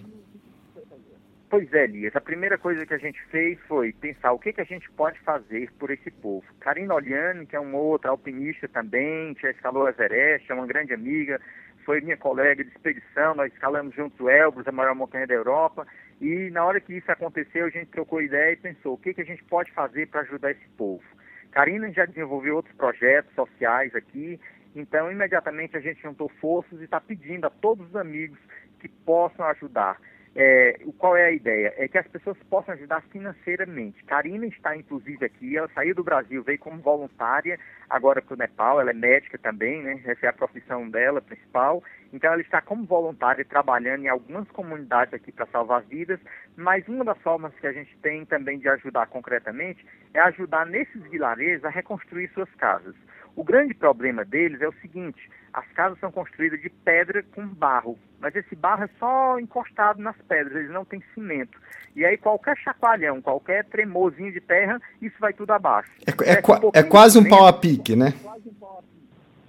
[1.52, 2.16] Pois é, Elias.
[2.16, 5.20] A primeira coisa que a gente fez foi pensar o que, que a gente pode
[5.20, 6.46] fazer por esse povo.
[6.58, 11.38] Karina Oliane, que é uma outra alpinista também, já escalou Everest, é uma grande amiga,
[11.84, 15.86] foi minha colega de expedição, nós escalamos juntos o Elbrus, a maior montanha da Europa,
[16.22, 19.20] e na hora que isso aconteceu, a gente trocou ideia e pensou o que, que
[19.20, 21.04] a gente pode fazer para ajudar esse povo.
[21.50, 24.40] Karina já desenvolveu outros projetos sociais aqui,
[24.74, 28.38] então, imediatamente a gente juntou forças e está pedindo a todos os amigos
[28.80, 30.00] que possam ajudar.
[30.34, 31.74] É, qual é a ideia?
[31.76, 34.02] É que as pessoas possam ajudar financeiramente.
[34.04, 35.56] Karina está, inclusive, aqui.
[35.56, 37.58] Ela saiu do Brasil, veio como voluntária
[37.90, 38.80] agora para o Nepal.
[38.80, 40.00] Ela é médica também, né?
[40.06, 41.84] Essa é a profissão dela principal.
[42.12, 46.18] Então, ela está como voluntária trabalhando em algumas comunidades aqui para salvar vidas.
[46.56, 51.02] Mas uma das formas que a gente tem também de ajudar concretamente é ajudar nesses
[51.10, 52.94] vilarejos a reconstruir suas casas.
[53.34, 57.98] O grande problema deles é o seguinte: as casas são construídas de pedra com barro,
[58.20, 61.58] mas esse barro é só encostado nas pedras, eles não têm cimento.
[61.94, 65.90] E aí qualquer chacoalhão, qualquer tremorzinho de terra, isso vai tudo abaixo.
[66.06, 68.14] É, é, um é quase um pau a pique, né?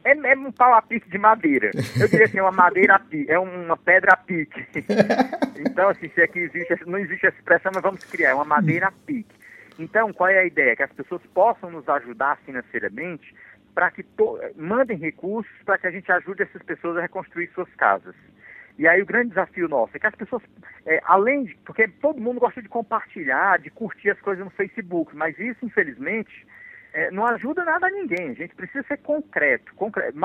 [0.04, 1.72] É, é, um pau a pique de madeira.
[1.98, 4.66] Eu diria assim, uma madeira a pique, é uma pedra a pique.
[5.58, 8.88] então, assim, se aqui existe, não existe essa expressão, mas vamos criar, é uma madeira
[8.88, 9.34] a pique.
[9.80, 10.76] Então, qual é a ideia?
[10.76, 13.34] Que as pessoas possam nos ajudar financeiramente
[13.74, 14.06] para que
[14.56, 18.16] mandem recursos para que a gente ajude essas pessoas a reconstruir suas casas.
[18.78, 20.42] E aí o grande desafio nosso é que as pessoas,
[20.86, 25.16] é, além de, porque todo mundo gosta de compartilhar, de curtir as coisas no Facebook,
[25.16, 26.46] mas isso, infelizmente,
[26.92, 28.30] é, não ajuda nada a ninguém.
[28.30, 29.74] A gente precisa ser concreto.
[29.76, 30.18] concreto.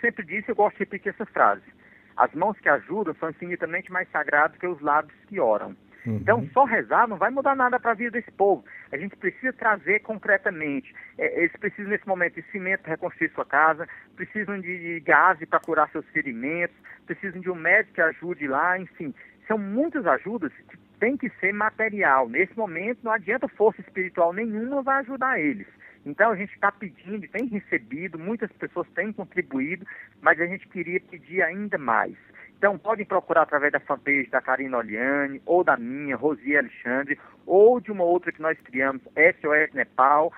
[0.00, 1.62] Sempre disse, eu gosto de repetir essa frase.
[2.16, 5.76] As mãos que ajudam são infinitamente mais sagradas que os lábios que oram.
[6.06, 6.16] Uhum.
[6.16, 8.64] Então, só rezar não vai mudar nada para a vida desse povo.
[8.92, 10.94] A gente precisa trazer concretamente.
[11.18, 15.38] É, eles precisam, nesse momento, de cimento para reconstruir sua casa, precisam de, de gás
[15.48, 19.12] para curar seus ferimentos, precisam de um médico que ajude lá, enfim.
[19.48, 22.28] São muitas ajudas que tem que ser material.
[22.28, 25.66] Nesse momento, não adianta força espiritual nenhuma vai ajudar eles.
[26.06, 29.84] Então a gente está pedindo, tem recebido, muitas pessoas têm contribuído,
[30.22, 32.14] mas a gente queria pedir ainda mais.
[32.58, 37.80] Então podem procurar através da fanpage da Karina Oliane, ou da minha, Rosia Alexandre, ou
[37.80, 40.32] de uma outra que nós criamos, SOS Nepal.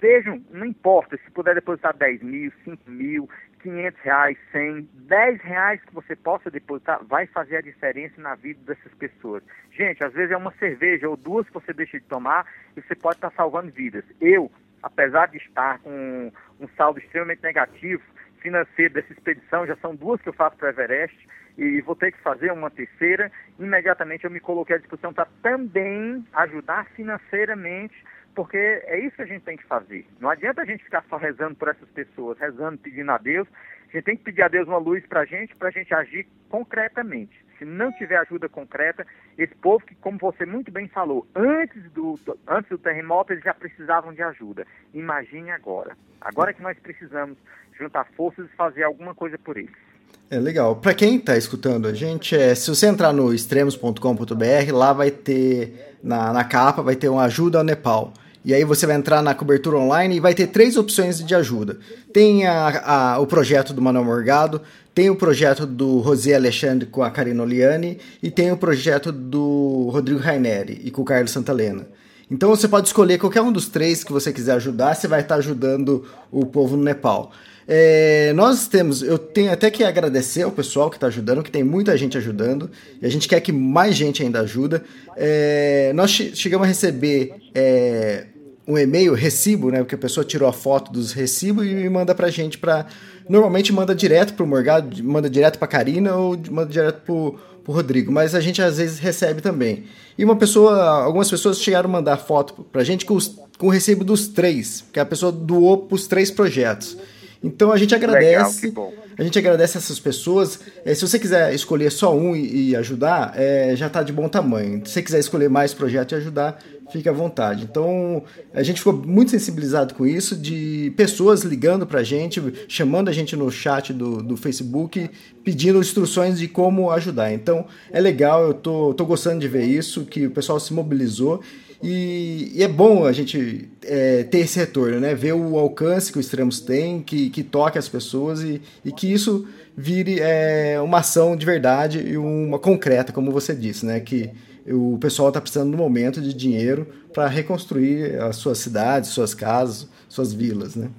[0.00, 3.28] Vejam, não importa, se puder depositar 10 mil, 5 mil,
[3.62, 8.60] 500 reais, 100, 10 reais que você possa depositar, vai fazer a diferença na vida
[8.64, 9.42] dessas pessoas.
[9.72, 12.94] Gente, às vezes é uma cerveja ou duas que você deixa de tomar e você
[12.94, 14.04] pode estar salvando vidas.
[14.20, 18.02] Eu, apesar de estar com um saldo extremamente negativo
[18.40, 22.12] financeiro dessa expedição, já são duas que eu faço para o Everest e vou ter
[22.12, 27.94] que fazer uma terceira, imediatamente eu me coloquei à disposição para também ajudar financeiramente
[28.38, 30.06] porque é isso que a gente tem que fazer.
[30.20, 33.48] Não adianta a gente ficar só rezando por essas pessoas, rezando, pedindo a Deus.
[33.88, 35.92] A gente tem que pedir a Deus uma luz para a gente, para a gente
[35.92, 37.44] agir concretamente.
[37.58, 39.04] Se não tiver ajuda concreta,
[39.36, 42.14] esse povo que, como você muito bem falou, antes do,
[42.46, 44.64] antes do terremoto eles já precisavam de ajuda.
[44.94, 45.96] Imagine agora.
[46.20, 47.36] Agora que nós precisamos
[47.76, 49.87] juntar forças e fazer alguma coisa por eles.
[50.30, 50.76] É legal.
[50.76, 55.88] Para quem está escutando a gente, é, se você entrar no extremos.com.br, lá vai ter
[56.02, 58.12] na, na capa vai ter uma ajuda ao Nepal.
[58.44, 61.78] E aí você vai entrar na cobertura online e vai ter três opções de ajuda.
[62.12, 64.62] Tem a, a, o projeto do Manuel Morgado,
[64.94, 69.90] tem o projeto do José Alexandre com a Karina Oliani e tem o projeto do
[69.92, 71.86] Rodrigo Raineri e com o Carlos Santalena.
[72.30, 75.36] Então você pode escolher qualquer um dos três que você quiser ajudar, você vai estar
[75.36, 77.32] ajudando o povo no Nepal.
[77.66, 81.62] É, nós temos, eu tenho até que agradecer ao pessoal que está ajudando, que tem
[81.62, 84.82] muita gente ajudando, e a gente quer que mais gente ainda ajuda.
[85.16, 88.26] É, nós chegamos a receber é,
[88.66, 89.78] um e-mail, recibo, né?
[89.78, 92.86] Porque a pessoa tirou a foto dos recibos e manda pra gente para
[93.28, 98.10] Normalmente manda direto pro Morgado, manda direto pra Karina ou manda direto pro, pro Rodrigo,
[98.10, 99.84] mas a gente às vezes recebe também.
[100.16, 103.70] E uma pessoa, algumas pessoas chegaram a mandar foto pra gente com, os, com o
[103.70, 106.96] recibo dos três, que a pessoa doou pros três projetos.
[107.44, 108.68] Então a gente agradece.
[108.68, 110.60] Legal, a gente agradece essas pessoas.
[110.84, 114.28] É, se você quiser escolher só um e, e ajudar, é, já está de bom
[114.28, 114.80] tamanho.
[114.86, 116.58] Se você quiser escolher mais projetos e ajudar,
[116.90, 117.64] fique à vontade.
[117.64, 118.22] Então
[118.52, 123.12] a gente ficou muito sensibilizado com isso, de pessoas ligando para a gente, chamando a
[123.12, 125.10] gente no chat do, do Facebook,
[125.44, 127.32] pedindo instruções de como ajudar.
[127.32, 131.42] Então é legal, eu tô, tô gostando de ver isso, que o pessoal se mobilizou.
[131.80, 135.14] E, e, é bom a gente é, ter esse retorno, né?
[135.14, 139.12] Ver o alcance que o Extremos tem, que, que toque as pessoas e, e que
[139.12, 139.46] isso
[139.76, 144.00] vire é, uma ação de verdade e uma concreta, como você disse, né?
[144.00, 144.30] Que
[144.70, 149.88] o pessoal está precisando no momento de dinheiro para reconstruir as suas cidades, suas casas,
[150.08, 150.90] suas vilas, né?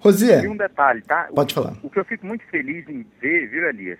[0.00, 0.44] Rosier.
[0.44, 1.28] E um detalhe, tá?
[1.34, 1.74] Pode falar.
[1.82, 3.98] O, o que eu fico muito feliz em ver, viu, Elias?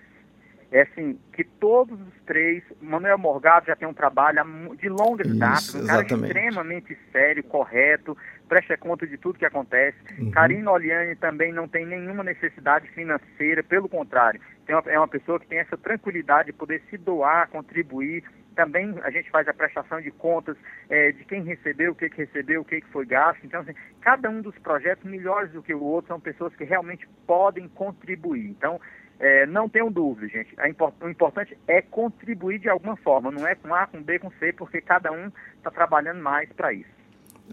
[0.73, 4.43] É assim, que todos os três, Manuel Morgado já tem um trabalho
[4.75, 8.17] de longa data, um cara extremamente sério, correto,
[8.49, 9.97] presta conta de tudo que acontece.
[10.17, 10.31] Uhum.
[10.31, 15.45] Karina Oliane também não tem nenhuma necessidade financeira, pelo contrário, uma, é uma pessoa que
[15.45, 18.23] tem essa tranquilidade de poder se doar, contribuir.
[18.55, 20.57] Também a gente faz a prestação de contas
[20.89, 23.45] é, de quem recebeu, o que, que recebeu, o que, que foi gasto.
[23.45, 27.07] Então, assim, cada um dos projetos, melhores do que o outro, são pessoas que realmente
[27.27, 28.49] podem contribuir.
[28.49, 28.79] Então,
[29.19, 30.55] é, não tenham dúvida, gente.
[31.01, 34.53] o importante é contribuir de alguma forma, não é com A, com B, com C,
[34.53, 36.89] porque cada um está trabalhando mais para isso.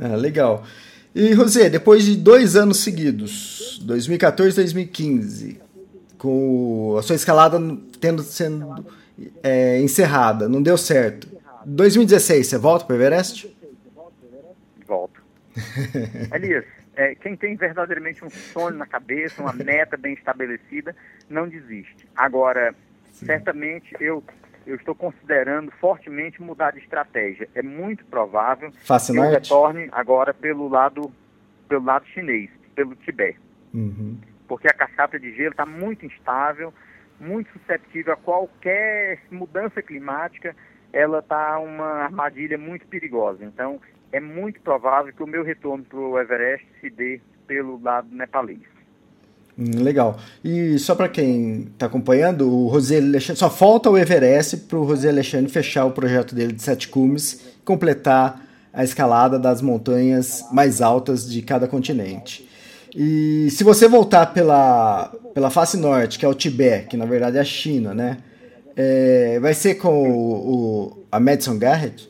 [0.01, 0.65] É, legal.
[1.15, 5.61] E, José, depois de dois anos seguidos, 2014 e 2015,
[6.17, 7.59] com a sua escalada
[8.01, 8.87] tendo sendo
[9.43, 11.29] é, encerrada, não deu certo.
[11.67, 13.57] 2016, você volta para o Everest?
[14.87, 15.21] Volto.
[16.35, 16.65] Elias,
[17.01, 20.95] é, quem tem verdadeiramente um sonho na cabeça, uma meta bem estabelecida,
[21.31, 22.07] não desiste.
[22.15, 22.75] Agora,
[23.11, 23.25] Sim.
[23.25, 24.23] certamente eu
[24.67, 27.49] eu estou considerando fortemente mudar de estratégia.
[27.55, 29.29] É muito provável Fascinante.
[29.31, 31.11] que eu retorne agora pelo lado
[31.67, 33.41] pelo lado chinês, pelo Tibete.
[33.73, 34.19] Uhum.
[34.47, 36.75] Porque a cascata de gelo está muito instável,
[37.19, 40.55] muito susceptível a qualquer mudança climática.
[40.93, 43.43] Ela está uma armadilha muito perigosa.
[43.43, 43.81] Então,
[44.13, 48.61] é muito provável que o meu retorno para o Everest se dê pelo lado nepalês.
[49.59, 50.19] Hum, legal.
[50.43, 54.89] E só para quem está acompanhando, o José Alexandre, só falta o Everest para o
[54.89, 60.81] José Alexandre fechar o projeto dele de sete cumes, completar a escalada das montanhas mais
[60.81, 62.49] altas de cada continente.
[62.95, 67.37] E se você voltar pela, pela face norte, que é o Tibete, que na verdade
[67.37, 68.19] é a China, né?
[68.77, 72.09] É, vai ser com o, o, a Madison Garrett?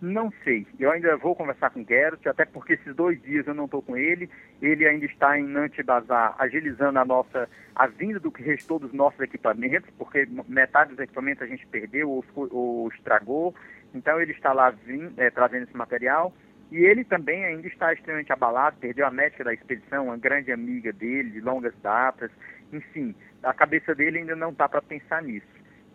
[0.00, 0.66] Não sei.
[0.78, 3.82] Eu ainda vou conversar com o Gerrit, até porque esses dois dias eu não estou
[3.82, 4.30] com ele.
[4.62, 8.92] Ele ainda está em Nantes Bazar, agilizando a nossa a vinda do que restou dos
[8.94, 13.54] nossos equipamentos, porque metade dos equipamentos a gente perdeu ou, ou estragou.
[13.94, 16.32] Então ele está lá vindo, é, trazendo esse material.
[16.70, 20.92] E ele também ainda está extremamente abalado, perdeu a médica da expedição, uma grande amiga
[20.92, 22.30] dele, de longas datas.
[22.72, 25.46] Enfim, a cabeça dele ainda não está para pensar nisso.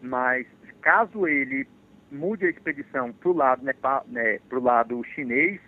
[0.01, 0.45] Mas
[0.81, 1.67] caso ele
[2.15, 5.59] mude a expedição para o lado, né, lado chinês,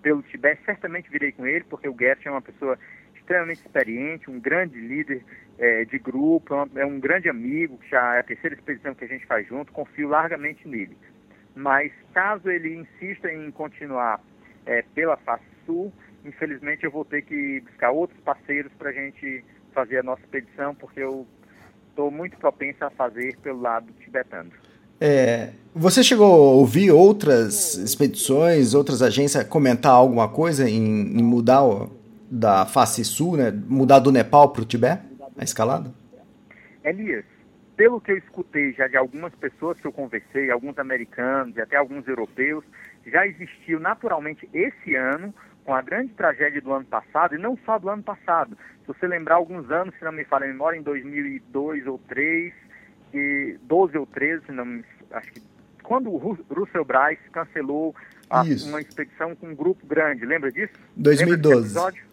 [0.00, 2.78] pelo Tibete, certamente virei com ele, porque o Gert é uma pessoa
[3.14, 5.22] extremamente experiente, um grande líder
[5.58, 9.08] é, de grupo, é, é um grande amigo, já é a terceira expedição que a
[9.08, 10.96] gente faz junto, confio largamente nele.
[11.54, 14.22] Mas caso ele insista em continuar
[14.64, 15.92] é, pela face sul,
[16.24, 20.74] infelizmente eu vou ter que buscar outros parceiros para a gente fazer a nossa expedição,
[20.74, 21.26] porque eu
[21.90, 24.52] estou muito propenso a fazer pelo lado tibetano.
[25.00, 31.64] É, você chegou a ouvir outras expedições, outras agências comentar alguma coisa em, em mudar
[31.64, 31.96] o,
[32.30, 33.50] da face sul, né?
[33.50, 35.02] Mudar do Nepal para o Tibete,
[35.36, 35.92] a escalada?
[36.84, 37.24] Elias,
[37.76, 41.76] pelo que eu escutei já de algumas pessoas que eu conversei, alguns americanos e até
[41.76, 42.64] alguns europeus,
[43.06, 45.32] já existiu naturalmente esse ano,
[45.64, 48.56] com a grande tragédia do ano passado, e não só do ano passado.
[48.80, 52.67] Se você lembrar alguns anos, se não me falha a memória, em 2002 ou 2003,
[53.12, 54.82] e 12 ou 13, não,
[55.12, 55.42] acho que
[55.82, 57.94] quando o Russell Bryce cancelou
[58.28, 60.72] a, uma expedição com um grupo grande, lembra disso?
[60.96, 61.74] 2012.
[61.74, 62.08] Lembra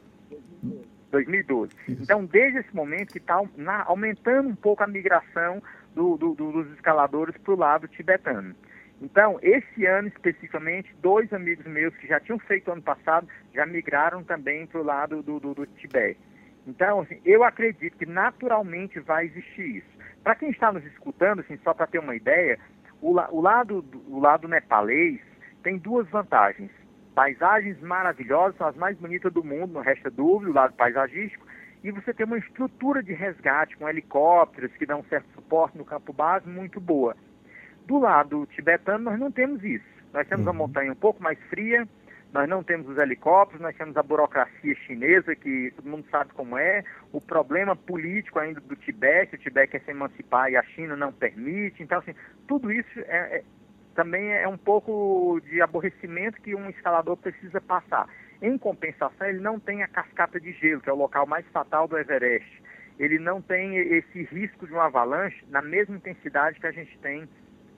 [1.12, 1.72] 2012.
[1.88, 2.04] Isso.
[2.04, 3.42] Então, desde esse momento que está
[3.86, 5.62] aumentando um pouco a migração
[5.94, 8.56] do, do, do, dos escaladores para o lado tibetano.
[9.02, 14.24] Então, esse ano especificamente, dois amigos meus que já tinham feito ano passado já migraram
[14.24, 16.20] também para o lado do, do, do Tibete.
[16.66, 19.95] Então, assim, eu acredito que naturalmente vai existir isso.
[20.26, 22.58] Para quem está nos escutando, assim, só para ter uma ideia,
[23.00, 25.22] o, o, lado, o lado nepalês
[25.62, 26.72] tem duas vantagens.
[27.14, 31.46] Paisagens maravilhosas, são as mais bonitas do mundo, não resta dúvida, o lado paisagístico,
[31.84, 35.86] e você tem uma estrutura de resgate com helicópteros que dão um certo suporte no
[35.86, 37.16] campo base muito boa.
[37.86, 39.86] Do lado tibetano, nós não temos isso.
[40.12, 40.54] Nós temos uhum.
[40.54, 41.88] uma montanha um pouco mais fria,
[42.36, 46.58] nós não temos os helicópteros, nós temos a burocracia chinesa, que todo mundo sabe como
[46.58, 46.84] é,
[47.14, 51.14] o problema político ainda do Tibete, o Tibete quer se emancipar e a China não
[51.14, 51.82] permite.
[51.82, 52.14] Então, assim,
[52.46, 53.44] tudo isso é, é,
[53.96, 58.06] também é um pouco de aborrecimento que um escalador precisa passar.
[58.42, 61.88] Em compensação, ele não tem a cascata de gelo, que é o local mais fatal
[61.88, 62.62] do Everest.
[63.00, 67.30] Ele não tem esse risco de uma avalanche na mesma intensidade que a gente tem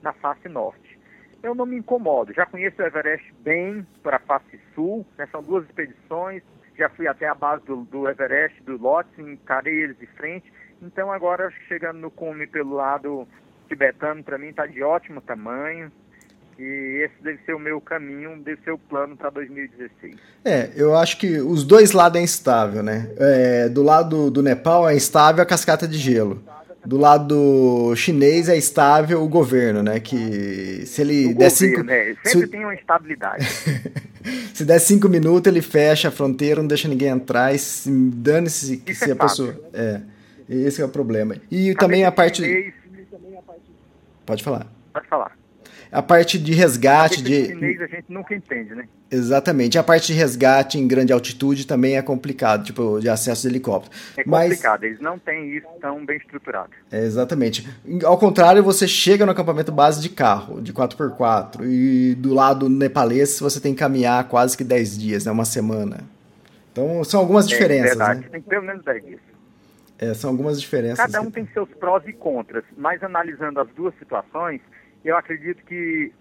[0.02, 0.97] na face norte
[1.42, 2.32] eu não me incomodo.
[2.32, 5.26] Já conheço o Everest bem para a face sul, né?
[5.30, 6.42] são duas expedições,
[6.76, 10.52] já fui até a base do, do Everest, do Lhotse, encarei eles de frente.
[10.80, 13.26] Então agora chegando no cume pelo lado
[13.68, 15.90] tibetano, para mim está de ótimo tamanho.
[16.58, 20.16] E esse deve ser o meu caminho, deve ser o plano para 2016.
[20.44, 23.12] É, eu acho que os dois lados é instável, né?
[23.16, 26.42] É, do lado do Nepal é instável a cascata de gelo
[26.88, 30.00] do lado chinês é estável o governo, né?
[30.00, 31.82] Que se ele der cinco...
[31.82, 32.16] Né?
[32.24, 32.46] Sempre se...
[32.46, 33.44] tem uma estabilidade.
[34.54, 37.90] se der cinco minutos, ele fecha a fronteira, não deixa ninguém entrar e se...
[37.90, 39.54] dane-se se, se é a pessoa...
[39.74, 40.00] É,
[40.48, 41.36] esse é o problema.
[41.50, 42.42] E também a parte...
[42.42, 42.72] Chinês...
[44.24, 44.66] Pode falar.
[44.90, 45.38] Pode falar
[45.90, 48.86] a parte de resgate de chinês a gente nunca entende, né?
[49.10, 49.78] Exatamente.
[49.78, 53.94] A parte de resgate em grande altitude também é complicado, tipo de acesso de helicóptero.
[54.16, 54.90] É complicado, Mas...
[54.90, 56.70] eles não têm isso tão bem estruturado.
[56.92, 57.66] É, exatamente.
[58.04, 63.40] Ao contrário, você chega no acampamento base de carro, de 4x4, e do lado nepalês
[63.40, 66.00] você tem que caminhar quase que 10 dias, né, uma semana.
[66.70, 67.92] Então são algumas é diferenças.
[67.92, 68.28] É verdade, né?
[68.30, 69.20] tem pelo menos 10 dias.
[69.98, 70.98] É, são algumas diferenças.
[70.98, 74.60] Cada um tem seus prós e contras, mas analisando as duas situações,
[75.04, 76.12] eu acredito que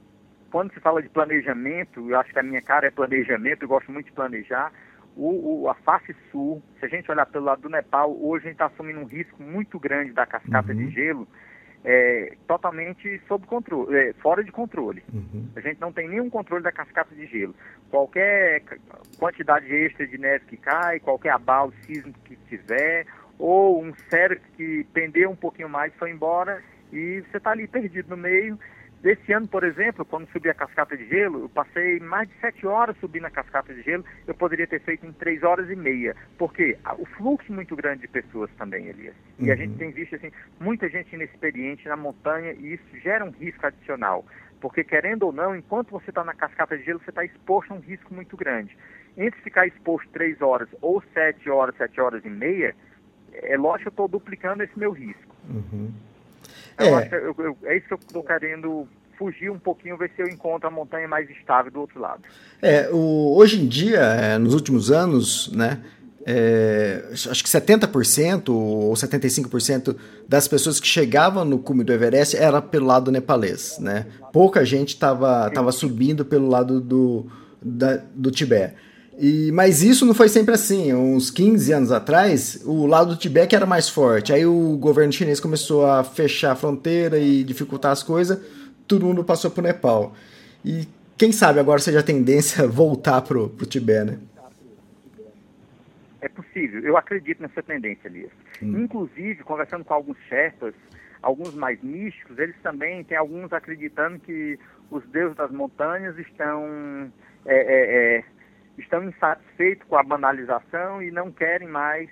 [0.52, 3.92] quando se fala de planejamento, eu acho que a minha cara é planejamento, eu gosto
[3.92, 4.72] muito de planejar.
[5.16, 8.50] O, o, a face sul, se a gente olhar pelo lado do Nepal, hoje a
[8.50, 10.78] gente está assumindo um risco muito grande da cascata uhum.
[10.78, 11.28] de gelo,
[11.84, 15.04] é, totalmente sob controle, é, fora de controle.
[15.12, 15.50] Uhum.
[15.56, 17.56] A gente não tem nenhum controle da cascata de gelo.
[17.90, 18.62] Qualquer
[19.18, 23.08] quantidade extra de neve que cai, qualquer abalo sísmico que tiver,
[23.40, 26.62] ou um sério que pendeu um pouquinho mais foi embora
[26.92, 28.58] e você está ali perdido no meio.
[29.02, 32.66] Desse ano, por exemplo, quando subi a cascata de gelo, eu passei mais de sete
[32.66, 36.16] horas subindo a cascata de gelo, eu poderia ter feito em três horas e meia.
[36.36, 39.14] Porque o fluxo muito grande de pessoas também, Elias.
[39.38, 39.54] E uhum.
[39.54, 43.68] a gente tem visto assim, muita gente inexperiente na montanha e isso gera um risco
[43.68, 44.26] adicional.
[44.60, 47.76] Porque, querendo ou não, enquanto você está na cascata de gelo, você está exposto a
[47.76, 48.76] um risco muito grande.
[49.16, 52.76] entre ficar exposto 3 horas ou 7 horas, 7 horas e meia,
[53.34, 55.36] é lógico que eu estou duplicando esse meu risco.
[55.50, 55.92] Uhum.
[56.78, 57.10] É.
[57.12, 60.68] Eu, eu, é isso que eu estou querendo fugir um pouquinho, ver se eu encontro
[60.68, 62.22] a montanha mais estável do outro lado.
[62.62, 65.82] É, o, hoje em dia, é, nos últimos anos, né,
[66.30, 69.96] é, acho que 70% ou 75%
[70.28, 74.06] das pessoas que chegavam no cume do Everest era pelo lado nepalês, né?
[74.34, 77.28] Pouca gente estava subindo pelo lado do,
[77.62, 78.76] da, do Tibete.
[79.20, 80.94] E, mas isso não foi sempre assim.
[80.94, 84.32] Uns 15 anos atrás, o lado do Tibete era mais forte.
[84.32, 88.40] Aí o governo chinês começou a fechar a fronteira e dificultar as coisas.
[88.88, 90.16] Todo mundo passou para o Nepal.
[90.64, 90.88] E
[91.18, 94.20] quem sabe agora seja a tendência voltar para o Tibete, né?
[96.22, 96.82] É possível.
[96.82, 98.32] Eu acredito nessa tendência, Elias.
[98.62, 98.84] Hum.
[98.84, 100.74] Inclusive, conversando com alguns chefes,
[101.24, 104.60] alguns mais místicos, eles também têm alguns acreditando que
[104.92, 107.12] os deuses das montanhas estão...
[107.46, 108.24] É, é, é,
[108.78, 112.10] estão insatisfeitos com a banalização e não querem mais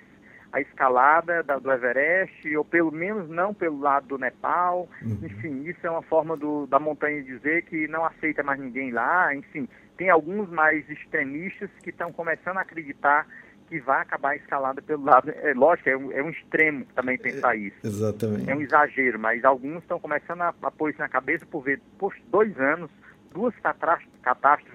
[0.52, 4.88] a escalada da, do Everest, ou pelo menos não pelo lado do Nepal.
[5.02, 5.18] Uhum.
[5.22, 9.34] Enfim, isso é uma forma do, da montanha dizer que não aceita mais ninguém lá.
[9.34, 13.26] Enfim, tem alguns mais extremistas que estão começando a acreditar
[13.68, 15.30] que vai acabar a escalada pelo lado.
[15.30, 17.76] É lógico, é um, é um extremo também pensar é, isso.
[17.84, 18.48] Exatamente.
[18.48, 21.80] É um exagero, mas alguns estão começando a, a pôr isso na cabeça por ver,
[21.98, 22.90] por dois anos,
[23.32, 24.15] duas catástrofes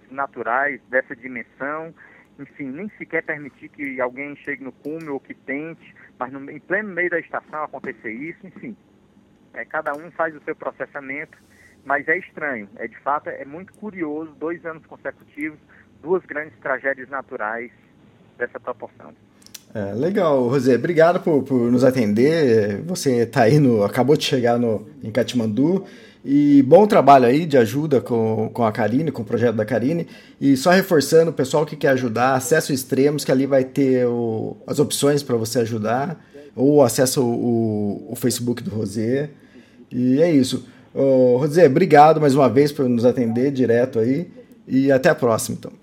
[0.09, 1.93] naturais dessa dimensão,
[2.39, 6.59] enfim, nem sequer permitir que alguém chegue no cume ou que tente, mas no, em
[6.59, 8.75] pleno meio da estação acontecer isso, enfim.
[9.53, 11.37] É, cada um faz o seu processamento,
[11.83, 15.59] mas é estranho, é de fato, é muito curioso, dois anos consecutivos,
[16.01, 17.71] duas grandes tragédias naturais
[18.37, 19.13] dessa proporção.
[19.73, 20.75] É, legal, José.
[20.75, 22.81] Obrigado por, por nos atender.
[22.85, 25.85] Você está aí no, acabou de chegar no, em Katmandu
[26.23, 30.07] e bom trabalho aí de ajuda com, com a Karine, com o projeto da Karine.
[30.39, 34.57] E só reforçando, o pessoal que quer ajudar, acesso extremos, que ali vai ter o,
[34.67, 36.23] as opções para você ajudar,
[36.55, 39.29] ou acesso o, o Facebook do Rosé.
[39.89, 40.67] E é isso.
[40.93, 44.29] Ô, Rosé, obrigado mais uma vez por nos atender direto aí.
[44.67, 45.80] E até a próxima, então.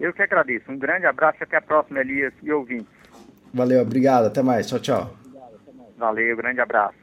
[0.00, 0.72] Eu que agradeço.
[0.72, 2.88] Um grande abraço e até a próxima, Elias e ouvintes.
[3.52, 4.26] Valeu, obrigado.
[4.26, 4.66] Até mais.
[4.66, 5.14] Tchau, tchau.
[5.98, 6.99] Valeu, grande abraço.